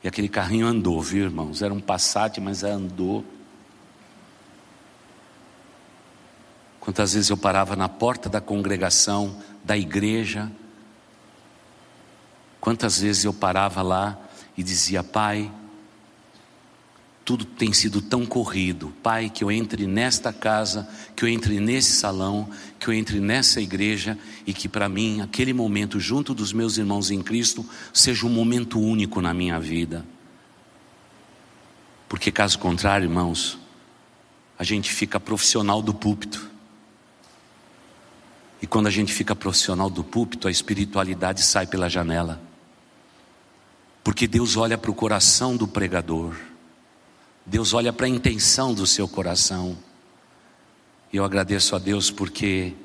e 0.03 0.07
aquele 0.07 0.29
carrinho 0.29 0.67
andou, 0.67 1.01
viu 1.01 1.23
irmãos? 1.23 1.63
Era 1.63 1.73
um 1.73 1.79
Passat, 1.79 2.39
mas 2.39 2.63
andou. 2.63 3.25
Quantas 6.79 7.13
vezes 7.13 7.31
eu 7.31 7.35
parava 7.35 7.75
na 7.75 7.89
porta 7.89 8.29
da 8.29 8.39
congregação, 8.39 9.35
da 9.63 9.75
igreja. 9.75 10.51
Quantas 12.61 12.99
vezes 12.99 13.25
eu 13.25 13.33
parava 13.33 13.81
lá 13.81 14.19
e 14.55 14.61
dizia: 14.61 15.03
Pai, 15.03 15.51
tudo 17.29 17.45
tem 17.45 17.71
sido 17.71 18.01
tão 18.01 18.25
corrido. 18.25 18.91
Pai, 19.03 19.29
que 19.29 19.43
eu 19.43 19.51
entre 19.51 19.85
nesta 19.85 20.33
casa, 20.33 20.89
que 21.15 21.23
eu 21.23 21.29
entre 21.29 21.59
nesse 21.59 21.91
salão, 21.91 22.49
que 22.79 22.87
eu 22.87 22.93
entre 22.95 23.19
nessa 23.19 23.61
igreja 23.61 24.17
e 24.47 24.51
que 24.51 24.67
para 24.67 24.89
mim 24.89 25.21
aquele 25.21 25.53
momento 25.53 25.99
junto 25.99 26.33
dos 26.33 26.51
meus 26.51 26.79
irmãos 26.79 27.11
em 27.11 27.21
Cristo 27.21 27.63
seja 27.93 28.25
um 28.25 28.31
momento 28.31 28.79
único 28.79 29.21
na 29.21 29.31
minha 29.31 29.59
vida. 29.59 30.03
Porque 32.07 32.31
caso 32.31 32.57
contrário, 32.57 33.05
irmãos, 33.05 33.59
a 34.57 34.63
gente 34.63 34.91
fica 34.91 35.19
profissional 35.19 35.83
do 35.83 35.93
púlpito. 35.93 36.49
E 38.59 38.65
quando 38.65 38.87
a 38.87 38.91
gente 38.91 39.13
fica 39.13 39.35
profissional 39.35 39.87
do 39.87 40.03
púlpito, 40.03 40.47
a 40.47 40.51
espiritualidade 40.51 41.43
sai 41.43 41.67
pela 41.67 41.87
janela. 41.87 42.41
Porque 44.03 44.25
Deus 44.25 44.57
olha 44.57 44.79
para 44.79 44.89
o 44.89 44.95
coração 44.95 45.55
do 45.55 45.67
pregador. 45.67 46.48
Deus 47.49 47.73
olha 47.73 47.91
para 47.91 48.05
a 48.05 48.09
intenção 48.09 48.75
do 48.75 48.85
seu 48.85 49.07
coração. 49.07 49.75
E 51.11 51.17
eu 51.17 51.25
agradeço 51.25 51.75
a 51.75 51.79
Deus 51.79 52.11
porque, 52.11 52.75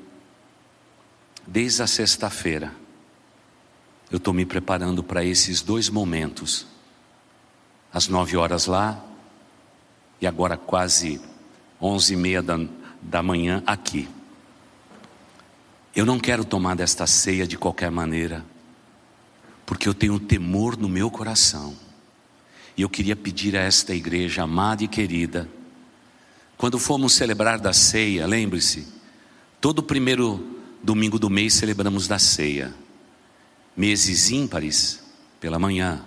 desde 1.45 1.83
a 1.83 1.87
sexta-feira, 1.87 2.73
eu 4.09 4.17
estou 4.17 4.33
me 4.33 4.43
preparando 4.43 5.03
para 5.03 5.23
esses 5.23 5.61
dois 5.61 5.87
momentos. 5.87 6.65
Às 7.93 8.07
nove 8.07 8.35
horas 8.35 8.65
lá, 8.65 8.99
e 10.19 10.25
agora 10.25 10.57
quase 10.57 11.21
onze 11.79 12.15
e 12.15 12.17
meia 12.17 12.41
da, 12.41 12.57
da 12.99 13.21
manhã 13.21 13.61
aqui. 13.67 14.09
Eu 15.95 16.07
não 16.07 16.19
quero 16.19 16.43
tomar 16.43 16.75
desta 16.75 17.05
ceia 17.05 17.45
de 17.45 17.55
qualquer 17.55 17.91
maneira, 17.91 18.43
porque 19.63 19.87
eu 19.87 19.93
tenho 19.93 20.19
temor 20.19 20.75
no 20.75 20.89
meu 20.89 21.11
coração 21.11 21.84
e 22.77 22.81
eu 22.81 22.89
queria 22.89 23.15
pedir 23.15 23.55
a 23.55 23.61
esta 23.61 23.93
igreja 23.93 24.43
amada 24.43 24.83
e 24.83 24.87
querida, 24.87 25.49
quando 26.57 26.79
formos 26.79 27.13
celebrar 27.13 27.59
da 27.59 27.73
ceia, 27.73 28.25
lembre-se, 28.25 28.87
todo 29.59 29.83
primeiro 29.83 30.57
domingo 30.81 31.19
do 31.19 31.29
mês 31.29 31.53
celebramos 31.53 32.07
da 32.07 32.19
ceia. 32.19 32.73
Meses 33.75 34.31
ímpares 34.31 35.01
pela 35.39 35.59
manhã, 35.59 36.01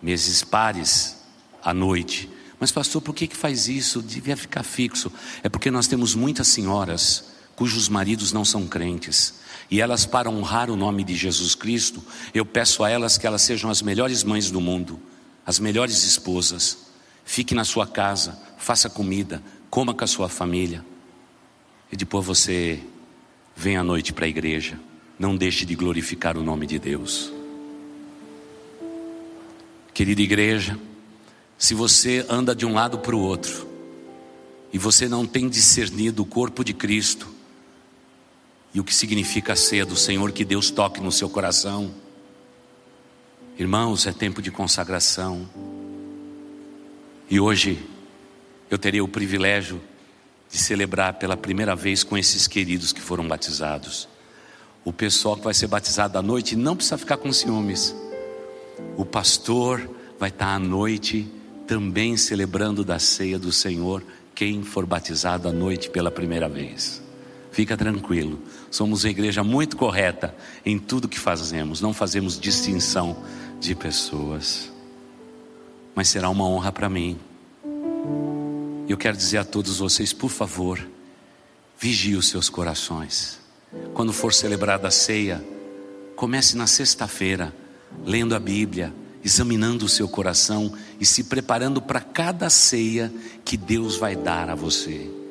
meses 0.00 0.44
pares 0.44 1.16
à 1.62 1.74
noite. 1.74 2.30
Mas 2.60 2.70
pastor, 2.70 3.02
por 3.02 3.14
que 3.14 3.26
que 3.26 3.36
faz 3.36 3.66
isso? 3.66 4.00
Devia 4.00 4.36
ficar 4.36 4.62
fixo. 4.62 5.10
É 5.42 5.48
porque 5.48 5.70
nós 5.70 5.88
temos 5.88 6.14
muitas 6.14 6.48
senhoras 6.48 7.32
cujos 7.56 7.88
maridos 7.88 8.32
não 8.32 8.44
são 8.44 8.66
crentes. 8.66 9.34
E 9.70 9.80
elas, 9.80 10.06
para 10.06 10.30
honrar 10.30 10.70
o 10.70 10.76
nome 10.76 11.04
de 11.04 11.14
Jesus 11.14 11.54
Cristo, 11.54 12.02
eu 12.32 12.44
peço 12.44 12.84
a 12.84 12.90
elas 12.90 13.18
que 13.18 13.26
elas 13.26 13.42
sejam 13.42 13.70
as 13.70 13.82
melhores 13.82 14.22
mães 14.22 14.50
do 14.50 14.60
mundo 14.60 15.00
as 15.46 15.58
melhores 15.58 16.04
esposas. 16.04 16.78
Fique 17.24 17.54
na 17.54 17.64
sua 17.64 17.86
casa, 17.86 18.40
faça 18.58 18.88
comida, 18.88 19.42
coma 19.70 19.94
com 19.94 20.04
a 20.04 20.06
sua 20.06 20.28
família. 20.28 20.84
E 21.90 21.96
depois 21.96 22.24
você 22.24 22.82
vem 23.56 23.76
à 23.76 23.84
noite 23.84 24.12
para 24.12 24.24
a 24.24 24.28
igreja. 24.28 24.78
Não 25.18 25.36
deixe 25.36 25.64
de 25.64 25.74
glorificar 25.74 26.36
o 26.36 26.42
nome 26.42 26.66
de 26.66 26.78
Deus. 26.78 27.32
Querida 29.94 30.22
igreja, 30.22 30.78
se 31.58 31.74
você 31.74 32.26
anda 32.28 32.54
de 32.54 32.64
um 32.64 32.72
lado 32.72 32.98
para 32.98 33.14
o 33.14 33.20
outro, 33.20 33.68
e 34.72 34.78
você 34.78 35.06
não 35.06 35.26
tem 35.26 35.48
discernido 35.48 36.22
o 36.22 36.26
corpo 36.26 36.64
de 36.64 36.72
Cristo, 36.72 37.28
e 38.74 38.80
o 38.80 38.84
que 38.84 38.94
significa 38.94 39.52
a 39.52 39.56
ceia 39.56 39.84
do 39.84 39.94
Senhor, 39.94 40.32
que 40.32 40.44
Deus 40.44 40.70
toque 40.70 41.00
no 41.00 41.12
seu 41.12 41.28
coração. 41.28 41.94
Irmãos, 43.58 44.06
é 44.06 44.12
tempo 44.12 44.40
de 44.40 44.50
consagração. 44.50 45.46
E 47.28 47.38
hoje 47.38 47.78
eu 48.70 48.78
terei 48.78 49.00
o 49.00 49.08
privilégio 49.08 49.80
de 50.50 50.56
celebrar 50.56 51.14
pela 51.14 51.36
primeira 51.36 51.76
vez 51.76 52.02
com 52.02 52.16
esses 52.16 52.46
queridos 52.46 52.92
que 52.92 53.00
foram 53.00 53.28
batizados. 53.28 54.08
O 54.84 54.92
pessoal 54.92 55.36
que 55.36 55.44
vai 55.44 55.52
ser 55.52 55.66
batizado 55.66 56.16
à 56.16 56.22
noite 56.22 56.56
não 56.56 56.74
precisa 56.74 56.96
ficar 56.96 57.18
com 57.18 57.30
ciúmes. 57.30 57.94
O 58.96 59.04
pastor 59.04 59.88
vai 60.18 60.30
estar 60.30 60.54
à 60.54 60.58
noite 60.58 61.30
também 61.66 62.16
celebrando 62.16 62.82
da 62.82 62.98
ceia 62.98 63.38
do 63.38 63.52
Senhor 63.52 64.02
quem 64.34 64.62
for 64.62 64.86
batizado 64.86 65.46
à 65.46 65.52
noite 65.52 65.90
pela 65.90 66.10
primeira 66.10 66.48
vez. 66.48 67.01
Fica 67.52 67.76
tranquilo, 67.76 68.40
somos 68.70 69.04
uma 69.04 69.10
igreja 69.10 69.44
muito 69.44 69.76
correta 69.76 70.34
em 70.64 70.78
tudo 70.78 71.06
que 71.06 71.20
fazemos, 71.20 71.82
não 71.82 71.92
fazemos 71.92 72.40
distinção 72.40 73.22
de 73.60 73.74
pessoas. 73.74 74.72
Mas 75.94 76.08
será 76.08 76.30
uma 76.30 76.48
honra 76.48 76.72
para 76.72 76.88
mim. 76.88 77.18
Eu 78.88 78.96
quero 78.96 79.18
dizer 79.18 79.36
a 79.36 79.44
todos 79.44 79.78
vocês, 79.78 80.14
por 80.14 80.30
favor, 80.30 80.82
vigie 81.78 82.16
os 82.16 82.28
seus 82.28 82.48
corações. 82.48 83.38
Quando 83.92 84.14
for 84.14 84.32
celebrada 84.32 84.88
a 84.88 84.90
ceia, 84.90 85.44
comece 86.16 86.56
na 86.56 86.66
sexta-feira, 86.66 87.54
lendo 88.02 88.34
a 88.34 88.40
Bíblia, 88.40 88.94
examinando 89.22 89.84
o 89.84 89.90
seu 89.90 90.08
coração 90.08 90.72
e 90.98 91.04
se 91.04 91.24
preparando 91.24 91.82
para 91.82 92.00
cada 92.00 92.48
ceia 92.48 93.12
que 93.44 93.58
Deus 93.58 93.96
vai 93.96 94.16
dar 94.16 94.48
a 94.48 94.54
você. 94.54 95.21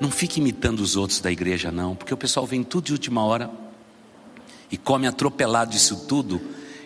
Não 0.00 0.10
fique 0.10 0.40
imitando 0.40 0.80
os 0.80 0.96
outros 0.96 1.20
da 1.20 1.30
igreja, 1.30 1.70
não, 1.70 1.94
porque 1.94 2.12
o 2.12 2.16
pessoal 2.16 2.46
vem 2.46 2.62
tudo 2.62 2.86
de 2.86 2.92
última 2.92 3.24
hora 3.24 3.50
e 4.70 4.76
come 4.76 5.06
atropelado 5.06 5.74
isso 5.74 6.06
tudo. 6.06 6.40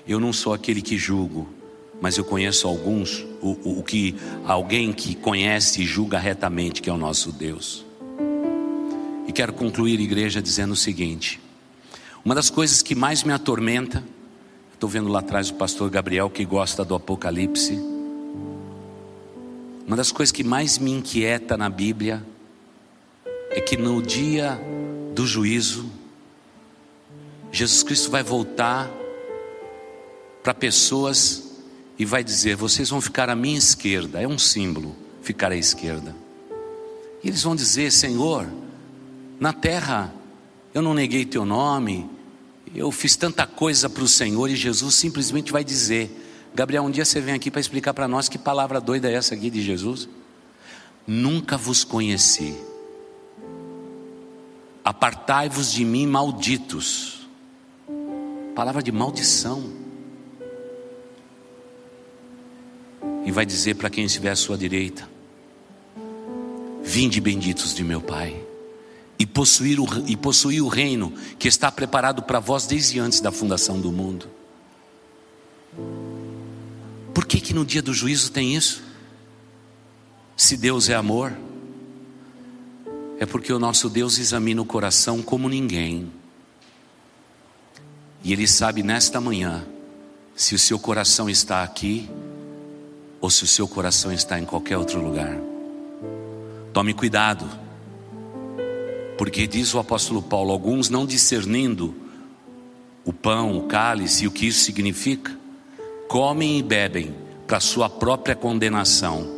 Eu 0.07 0.21
não 0.21 0.33
sou 0.33 0.53
aquele 0.53 0.83
que 0.83 0.97
julgo, 0.97 1.49
mas 2.01 2.17
eu 2.17 2.25
conheço 2.25 2.67
alguns, 2.67 3.25
o, 3.41 3.57
o, 3.65 3.79
o 3.81 3.83
que 3.83 4.15
alguém 4.45 4.93
que 4.93 5.15
conhece 5.15 5.83
e 5.83 5.87
julga 5.87 6.19
retamente, 6.19 6.83
que 6.83 6.91
é 6.91 6.93
o 6.93 6.99
nosso 6.99 7.33
Deus. 7.33 7.85
E 9.27 9.33
quero 9.33 9.53
concluir, 9.53 10.01
igreja, 10.01 10.41
dizendo 10.41 10.73
o 10.73 10.77
seguinte: 10.77 11.41
uma 12.25 12.35
das 12.35 12.51
coisas 12.51 12.83
que 12.83 12.95
mais 12.95 13.23
me 13.25 13.33
atormenta 13.33 14.03
Estou 14.79 14.89
vendo 14.89 15.09
lá 15.09 15.19
atrás 15.19 15.51
o 15.51 15.55
pastor 15.55 15.91
Gabriel 15.91 16.31
que 16.31 16.45
gosta 16.45 16.85
do 16.85 16.95
Apocalipse. 16.95 17.75
Uma 19.85 19.97
das 19.97 20.13
coisas 20.13 20.31
que 20.31 20.45
mais 20.45 20.79
me 20.79 20.93
inquieta 20.93 21.57
na 21.57 21.69
Bíblia 21.69 22.25
é 23.51 23.61
que 23.61 23.77
no 23.77 24.03
dia 24.03 24.61
do 25.15 25.27
juízo, 25.27 25.91
Jesus 27.51 27.83
Cristo 27.83 28.11
vai 28.11 28.23
voltar 28.23 28.91
para 30.43 30.55
pessoas 30.55 31.49
e 31.99 32.05
vai 32.05 32.23
dizer: 32.23 32.57
Vocês 32.57 32.91
vão 32.91 33.01
ficar 33.01 33.29
à 33.29 33.35
minha 33.35 33.59
esquerda. 33.59 34.21
É 34.21 34.29
um 34.29 34.39
símbolo, 34.39 34.95
ficar 35.23 35.51
à 35.51 35.57
esquerda. 35.57 36.15
E 37.23 37.29
eles 37.29 37.43
vão 37.43 37.57
dizer: 37.57 37.91
Senhor, 37.91 38.49
na 39.41 39.53
terra 39.53 40.13
eu 40.75 40.83
não 40.83 40.95
neguei 40.95 41.25
teu 41.25 41.45
nome, 41.45 42.09
eu 42.75 42.93
fiz 42.93 43.17
tanta 43.17 43.47
coisa 43.47 43.89
para 43.89 44.03
o 44.03 44.09
Senhor 44.09 44.49
e 44.51 44.57
Jesus 44.57 44.95
simplesmente 44.95 45.51
vai 45.51 45.65
dizer: 45.65 46.11
Gabriel, 46.55 46.85
um 46.85 46.91
dia 46.91 47.05
você 47.05 47.21
vem 47.21 47.35
aqui 47.35 47.51
para 47.51 47.61
explicar 47.61 47.95
para 47.95 48.07
nós 48.07 48.29
que 48.29 48.39
palavra 48.39 48.81
doida 48.81 49.11
é 49.11 49.15
essa 49.15 49.35
aqui 49.35 49.51
de 49.51 49.63
Jesus? 49.63 50.09
Nunca 51.07 51.57
vos 51.57 51.83
conheci. 51.85 52.55
Apartai-vos 54.89 55.71
de 55.71 55.85
mim, 55.85 56.07
malditos. 56.07 57.29
Palavra 58.55 58.83
de 58.83 58.91
maldição. 58.91 59.71
E 63.23 63.31
vai 63.31 63.45
dizer 63.45 63.75
para 63.75 63.91
quem 63.91 64.07
estiver 64.07 64.31
à 64.31 64.35
sua 64.35 64.57
direita: 64.57 65.07
Vinde 66.83 67.21
benditos 67.21 67.75
de 67.75 67.85
meu 67.85 68.01
Pai 68.01 68.43
e 69.19 69.27
possuir, 69.27 69.79
o, 69.79 69.87
e 70.07 70.17
possuir 70.17 70.63
o 70.63 70.69
reino 70.69 71.13
que 71.39 71.49
está 71.49 71.71
preparado 71.71 72.23
para 72.23 72.41
vós 72.41 72.67
desde 72.67 72.99
antes 72.99 73.21
da 73.21 73.31
fundação 73.31 73.79
do 73.79 73.93
mundo. 73.93 74.27
Por 77.13 77.27
que 77.27 77.43
que 77.43 77.53
no 77.53 77.67
dia 77.67 77.83
do 77.83 77.93
juízo 77.93 78.33
tem 78.33 78.57
isso? 78.57 78.83
Se 80.35 80.57
Deus 80.57 80.89
é 80.89 80.95
amor, 80.95 81.37
é 83.19 83.27
porque 83.27 83.53
o 83.53 83.59
nosso 83.59 83.89
Deus 83.89 84.19
examina 84.19 84.63
o 84.63 84.67
coração 84.67 85.23
como 85.23 85.49
ninguém. 85.49 86.11
E 88.23 88.33
Ele 88.33 88.47
sabe 88.47 88.83
nesta 88.83 89.21
manhã 89.21 89.67
se 90.37 90.55
o 90.55 90.59
seu 90.59 90.79
coração 90.79 91.29
está 91.29 91.63
aqui 91.63 92.09
ou 93.21 93.29
se 93.29 93.43
o 93.45 93.47
seu 93.47 93.67
coração 93.67 94.13
está 94.13 94.39
em 94.39 94.45
qualquer 94.45 94.79
outro 94.79 95.01
lugar. 95.01 95.37
Tome 96.73 96.95
cuidado 96.95 97.45
porque 99.17 99.49
diz 99.49 99.75
o 99.75 99.81
apóstolo 99.81 100.23
Paulo: 100.23 100.53
alguns 100.53 100.89
não 100.89 101.05
discernindo 101.05 101.95
o 103.05 103.13
pão, 103.13 103.59
o 103.59 103.67
cálice 103.67 104.25
e 104.25 104.29
o 104.29 104.31
que 104.31 104.47
isso 104.47 104.61
significa, 104.61 105.37
comem 106.09 106.59
e 106.59 106.63
bebem 106.63 107.15
para 107.47 107.59
sua 107.59 107.89
própria 107.91 108.37
condenação. 108.37 109.38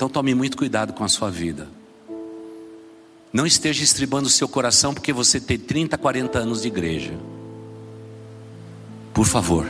Então 0.00 0.08
tome 0.08 0.34
muito 0.34 0.56
cuidado 0.56 0.94
com 0.94 1.04
a 1.04 1.08
sua 1.08 1.30
vida. 1.30 1.68
Não 3.30 3.44
esteja 3.44 3.84
estribando 3.84 4.28
o 4.28 4.30
seu 4.30 4.48
coração 4.48 4.94
porque 4.94 5.12
você 5.12 5.38
tem 5.38 5.58
30, 5.58 5.98
40 5.98 6.38
anos 6.38 6.62
de 6.62 6.68
igreja. 6.68 7.12
Por 9.12 9.26
favor. 9.26 9.66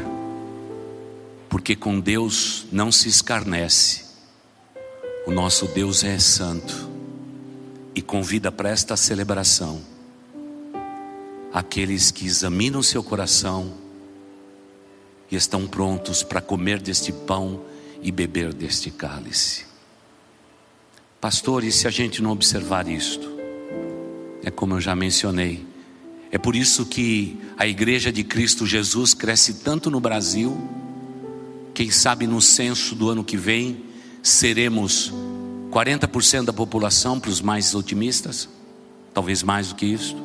Porque 1.48 1.74
com 1.74 1.98
Deus 1.98 2.64
não 2.70 2.92
se 2.92 3.08
escarnece. 3.08 4.04
O 5.26 5.32
nosso 5.32 5.66
Deus 5.66 6.04
é 6.04 6.16
santo 6.20 6.88
e 7.92 8.00
convida 8.00 8.52
para 8.52 8.70
esta 8.70 8.96
celebração 8.96 9.82
aqueles 11.52 12.12
que 12.12 12.24
examinam 12.24 12.84
seu 12.84 13.02
coração 13.02 13.74
e 15.28 15.34
estão 15.34 15.66
prontos 15.66 16.22
para 16.22 16.40
comer 16.40 16.80
deste 16.80 17.10
pão 17.10 17.64
e 18.00 18.12
beber 18.12 18.54
deste 18.54 18.92
cálice. 18.92 19.69
Pastor, 21.20 21.64
e 21.64 21.70
se 21.70 21.87
a 21.87 21.90
gente 21.90 22.22
não 22.22 22.30
observar 22.30 22.88
isto? 22.88 23.30
É 24.42 24.50
como 24.50 24.74
eu 24.74 24.80
já 24.80 24.96
mencionei, 24.96 25.66
é 26.33 26.38
por 26.38 26.56
isso 26.56 26.87
que 26.87 27.38
a 27.59 27.66
Igreja 27.66 28.11
de 28.11 28.24
Cristo 28.24 28.64
Jesus 28.64 29.12
cresce 29.12 29.54
tanto 29.62 29.90
no 29.90 30.00
Brasil. 30.00 30.56
Quem 31.74 31.90
sabe 31.90 32.26
no 32.26 32.40
censo 32.40 32.94
do 32.94 33.11
ano 33.11 33.22
que 33.22 33.37
vem 33.37 33.85
seremos 34.22 35.12
40% 35.70 36.44
da 36.44 36.54
população 36.54 37.20
para 37.20 37.30
os 37.30 37.42
mais 37.42 37.74
otimistas, 37.74 38.48
talvez 39.12 39.42
mais 39.42 39.68
do 39.68 39.74
que 39.74 39.85
isso. 39.85 40.16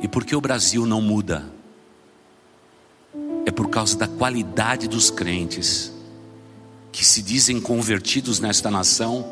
E 0.00 0.06
por 0.06 0.24
que 0.24 0.36
o 0.36 0.40
Brasil 0.40 0.86
não 0.86 1.02
muda? 1.02 1.52
É 3.44 3.50
por 3.50 3.70
causa 3.70 3.98
da 3.98 4.06
qualidade 4.06 4.86
dos 4.86 5.10
crentes 5.10 5.95
que 6.96 7.04
se 7.04 7.20
dizem 7.20 7.60
convertidos 7.60 8.40
nesta 8.40 8.70
nação, 8.70 9.22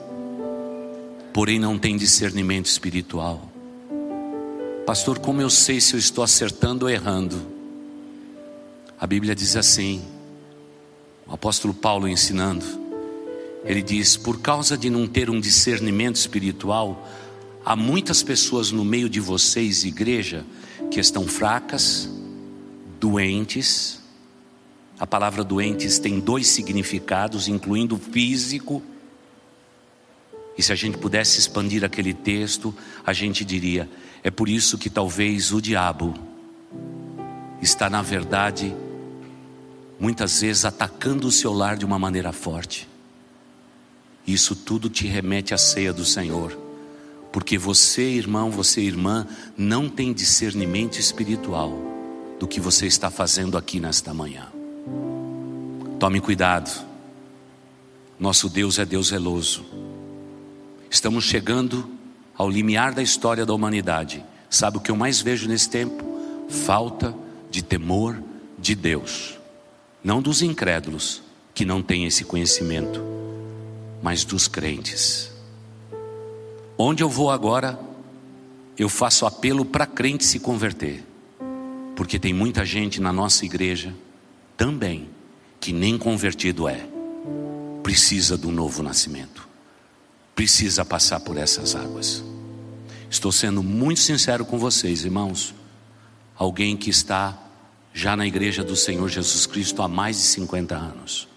porém 1.33 1.59
não 1.59 1.79
têm 1.79 1.97
discernimento 1.97 2.67
espiritual. 2.67 3.51
Pastor, 4.85 5.19
como 5.19 5.41
eu 5.41 5.49
sei 5.49 5.81
se 5.81 5.95
eu 5.95 5.99
estou 5.99 6.23
acertando 6.23 6.85
ou 6.85 6.91
errando? 6.91 7.41
A 9.01 9.07
Bíblia 9.07 9.35
diz 9.35 9.57
assim, 9.57 10.05
o 11.27 11.33
apóstolo 11.33 11.73
Paulo 11.73 12.07
ensinando: 12.07 12.67
ele 13.65 13.81
diz: 13.83 14.15
por 14.15 14.43
causa 14.43 14.77
de 14.77 14.91
não 14.91 15.07
ter 15.07 15.31
um 15.31 15.41
discernimento 15.41 16.17
espiritual, 16.17 17.09
há 17.65 17.75
muitas 17.75 18.23
pessoas 18.23 18.71
no 18.71 18.85
meio 18.85 19.09
de 19.09 19.21
vocês, 19.21 19.85
igreja, 19.85 20.45
que 20.91 21.01
estão 21.01 21.27
fracas, 21.27 22.11
doentes. 23.01 24.04
A 24.99 25.07
palavra 25.07 25.43
doentes 25.43 25.99
tem 25.99 26.21
dois 26.21 26.47
significados, 26.47 27.49
incluindo 27.49 27.97
o 27.97 27.99
físico. 27.99 28.83
E 30.57 30.63
se 30.63 30.73
a 30.73 30.77
gente 30.77 30.99
pudesse 30.99 31.39
expandir 31.39 31.85
aquele 31.85 32.15
texto, 32.15 32.75
a 33.05 33.13
gente 33.13 33.45
diria: 33.45 33.89
é 34.23 34.31
por 34.31 34.49
isso 34.49 34.79
que 34.79 34.89
talvez 34.89 35.53
o 35.53 35.61
diabo 35.61 36.15
está, 37.61 37.91
na 37.91 38.03
verdade, 38.03 38.75
muitas 39.99 40.41
vezes 40.41 40.65
atacando 40.65 41.27
o 41.27 41.33
seu 41.33 41.53
lar 41.53 41.77
de 41.77 41.85
uma 41.85 41.99
maneira 41.99 42.33
forte. 42.33 42.89
Isso 44.27 44.55
tudo 44.55 44.89
te 44.89 45.07
remete 45.07 45.53
à 45.53 45.59
ceia 45.59 45.93
do 45.93 46.05
Senhor. 46.05 46.57
Porque 47.33 47.59
você, 47.59 48.03
irmão, 48.03 48.49
você, 48.49 48.81
irmã, 48.81 49.27
não 49.57 49.89
tem 49.89 50.13
discernimento 50.13 51.01
espiritual 51.01 51.77
do 52.39 52.47
que 52.47 52.61
você 52.61 52.87
está 52.87 53.11
fazendo 53.11 53.59
aqui 53.59 53.81
nesta 53.81 54.15
manhã. 54.15 54.54
Tome 55.99 56.21
cuidado. 56.21 56.85
Nosso 58.19 58.49
Deus 58.49 58.79
é 58.79 58.85
Deus 58.85 59.09
zeloso. 59.09 59.65
Estamos 60.91 61.25
chegando 61.25 61.89
ao 62.37 62.51
limiar 62.51 62.93
da 62.93 63.03
história 63.03 63.47
da 63.47 63.55
humanidade, 63.55 64.25
sabe 64.51 64.77
o 64.77 64.81
que 64.81 64.91
eu 64.91 64.97
mais 64.97 65.21
vejo 65.21 65.49
nesse 65.49 65.71
tempo? 65.71 66.05
Falta 66.49 67.15
de 67.51 67.63
temor 67.63 68.23
de 68.59 68.75
Deus. 68.75 69.39
Não 70.03 70.21
dos 70.21 70.43
incrédulos, 70.43 71.23
que 71.55 71.65
não 71.65 71.83
têm 71.83 72.05
esse 72.05 72.25
conhecimento, 72.25 73.01
mas 74.03 74.25
dos 74.25 74.49
crentes. 74.49 75.31
Onde 76.77 77.03
eu 77.03 77.09
vou 77.09 77.31
agora, 77.31 77.79
eu 78.77 78.89
faço 78.89 79.25
apelo 79.25 79.65
para 79.65 79.87
crente 79.87 80.25
se 80.25 80.41
converter, 80.41 81.05
porque 81.95 82.19
tem 82.19 82.33
muita 82.33 82.65
gente 82.65 83.01
na 83.01 83.13
nossa 83.13 83.45
igreja 83.45 83.95
também 84.57 85.09
que 85.61 85.73
nem 85.73 85.97
convertido 85.97 86.69
é, 86.69 86.87
precisa 87.83 88.37
do 88.37 88.51
novo 88.51 88.83
nascimento, 88.83 89.49
precisa 90.35 90.85
passar 90.85 91.21
por 91.21 91.37
essas 91.37 91.75
águas. 91.75 92.23
Estou 93.11 93.33
sendo 93.33 93.63
muito 93.63 94.01
sincero 94.01 94.45
com 94.45 94.59
vocês, 94.59 95.05
irmãos. 95.05 95.55
Alguém 96.37 96.77
que 96.77 96.91
está 96.91 97.39
já 97.93 98.17
na 98.17 98.27
igreja 98.27 98.65
do 98.65 98.75
Senhor 98.75 99.09
Jesus 99.09 99.47
Cristo 99.47 99.81
há 99.83 99.89
mais 99.89 100.17
de 100.17 100.23
50 100.23 100.75
anos 100.75 101.29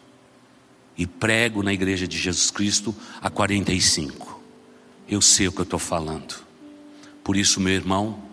e 0.97 1.05
prego 1.05 1.61
na 1.61 1.71
igreja 1.71 2.07
de 2.07 2.17
Jesus 2.17 2.49
Cristo 2.49 2.95
há 3.21 3.29
45. 3.29 4.41
Eu 5.07 5.21
sei 5.21 5.47
o 5.47 5.51
que 5.51 5.59
eu 5.59 5.63
estou 5.63 5.79
falando. 5.79 6.35
Por 7.23 7.37
isso, 7.37 7.59
meu 7.59 7.73
irmão, 7.73 8.23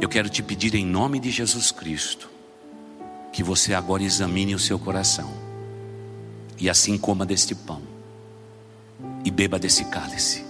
eu 0.00 0.08
quero 0.08 0.28
te 0.28 0.42
pedir 0.42 0.74
em 0.74 0.86
nome 0.86 1.20
de 1.20 1.30
Jesus 1.30 1.70
Cristo 1.70 2.37
que 3.38 3.42
você 3.44 3.72
agora 3.72 4.02
examine 4.02 4.52
o 4.52 4.58
seu 4.58 4.80
coração 4.80 5.32
e 6.58 6.68
assim 6.68 6.98
coma 6.98 7.24
deste 7.24 7.54
pão 7.54 7.80
e 9.24 9.30
beba 9.30 9.60
desse 9.60 9.84
cálice. 9.84 10.44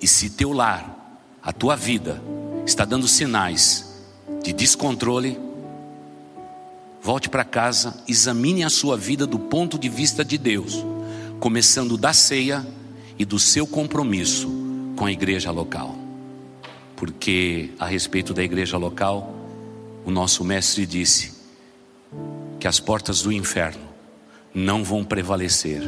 E 0.00 0.06
se 0.06 0.30
teu 0.30 0.52
lar, 0.52 1.18
a 1.42 1.52
tua 1.52 1.74
vida, 1.74 2.22
está 2.64 2.84
dando 2.84 3.08
sinais 3.08 3.92
de 4.40 4.52
descontrole, 4.52 5.36
Volte 7.02 7.28
para 7.28 7.44
casa, 7.44 8.04
examine 8.06 8.62
a 8.62 8.70
sua 8.70 8.96
vida 8.96 9.26
do 9.26 9.38
ponto 9.40 9.76
de 9.76 9.88
vista 9.88 10.24
de 10.24 10.38
Deus, 10.38 10.82
começando 11.40 11.96
da 11.96 12.12
ceia 12.12 12.64
e 13.18 13.24
do 13.24 13.38
seu 13.38 13.66
compromisso 13.66 14.48
com 14.94 15.06
a 15.06 15.12
igreja 15.12 15.50
local. 15.50 15.98
Porque 16.94 17.70
a 17.80 17.86
respeito 17.86 18.32
da 18.32 18.44
igreja 18.44 18.78
local, 18.78 19.34
o 20.04 20.10
nosso 20.12 20.44
mestre 20.44 20.86
disse 20.86 21.33
que 22.58 22.68
as 22.68 22.80
portas 22.80 23.22
do 23.22 23.32
inferno 23.32 23.82
não 24.54 24.84
vão 24.84 25.04
prevalecer 25.04 25.82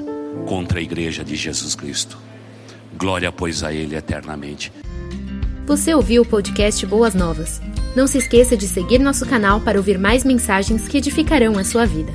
contra 0.47 0.79
a 0.79 0.83
igreja 0.83 1.25
de 1.25 1.37
Jesus 1.37 1.75
Cristo. 1.75 2.19
Glória, 2.97 3.31
pois, 3.31 3.63
a 3.63 3.73
Ele 3.73 3.97
eternamente. 3.97 4.73
Você 5.67 5.95
ouviu 5.95 6.23
o 6.23 6.27
podcast 6.27 6.85
Boas 6.87 7.15
Novas? 7.15 7.61
Não 7.97 8.07
se 8.07 8.19
esqueça 8.19 8.57
de 8.57 8.69
seguir 8.69 8.99
nosso 8.99 9.27
canal 9.27 9.61
para 9.61 9.79
ouvir 9.79 9.99
mais 9.99 10.23
mensagens 10.23 10.87
que 10.87 10.99
edificarão 10.99 11.59
a 11.59 11.65
sua 11.65 11.87
vida. 11.87 12.13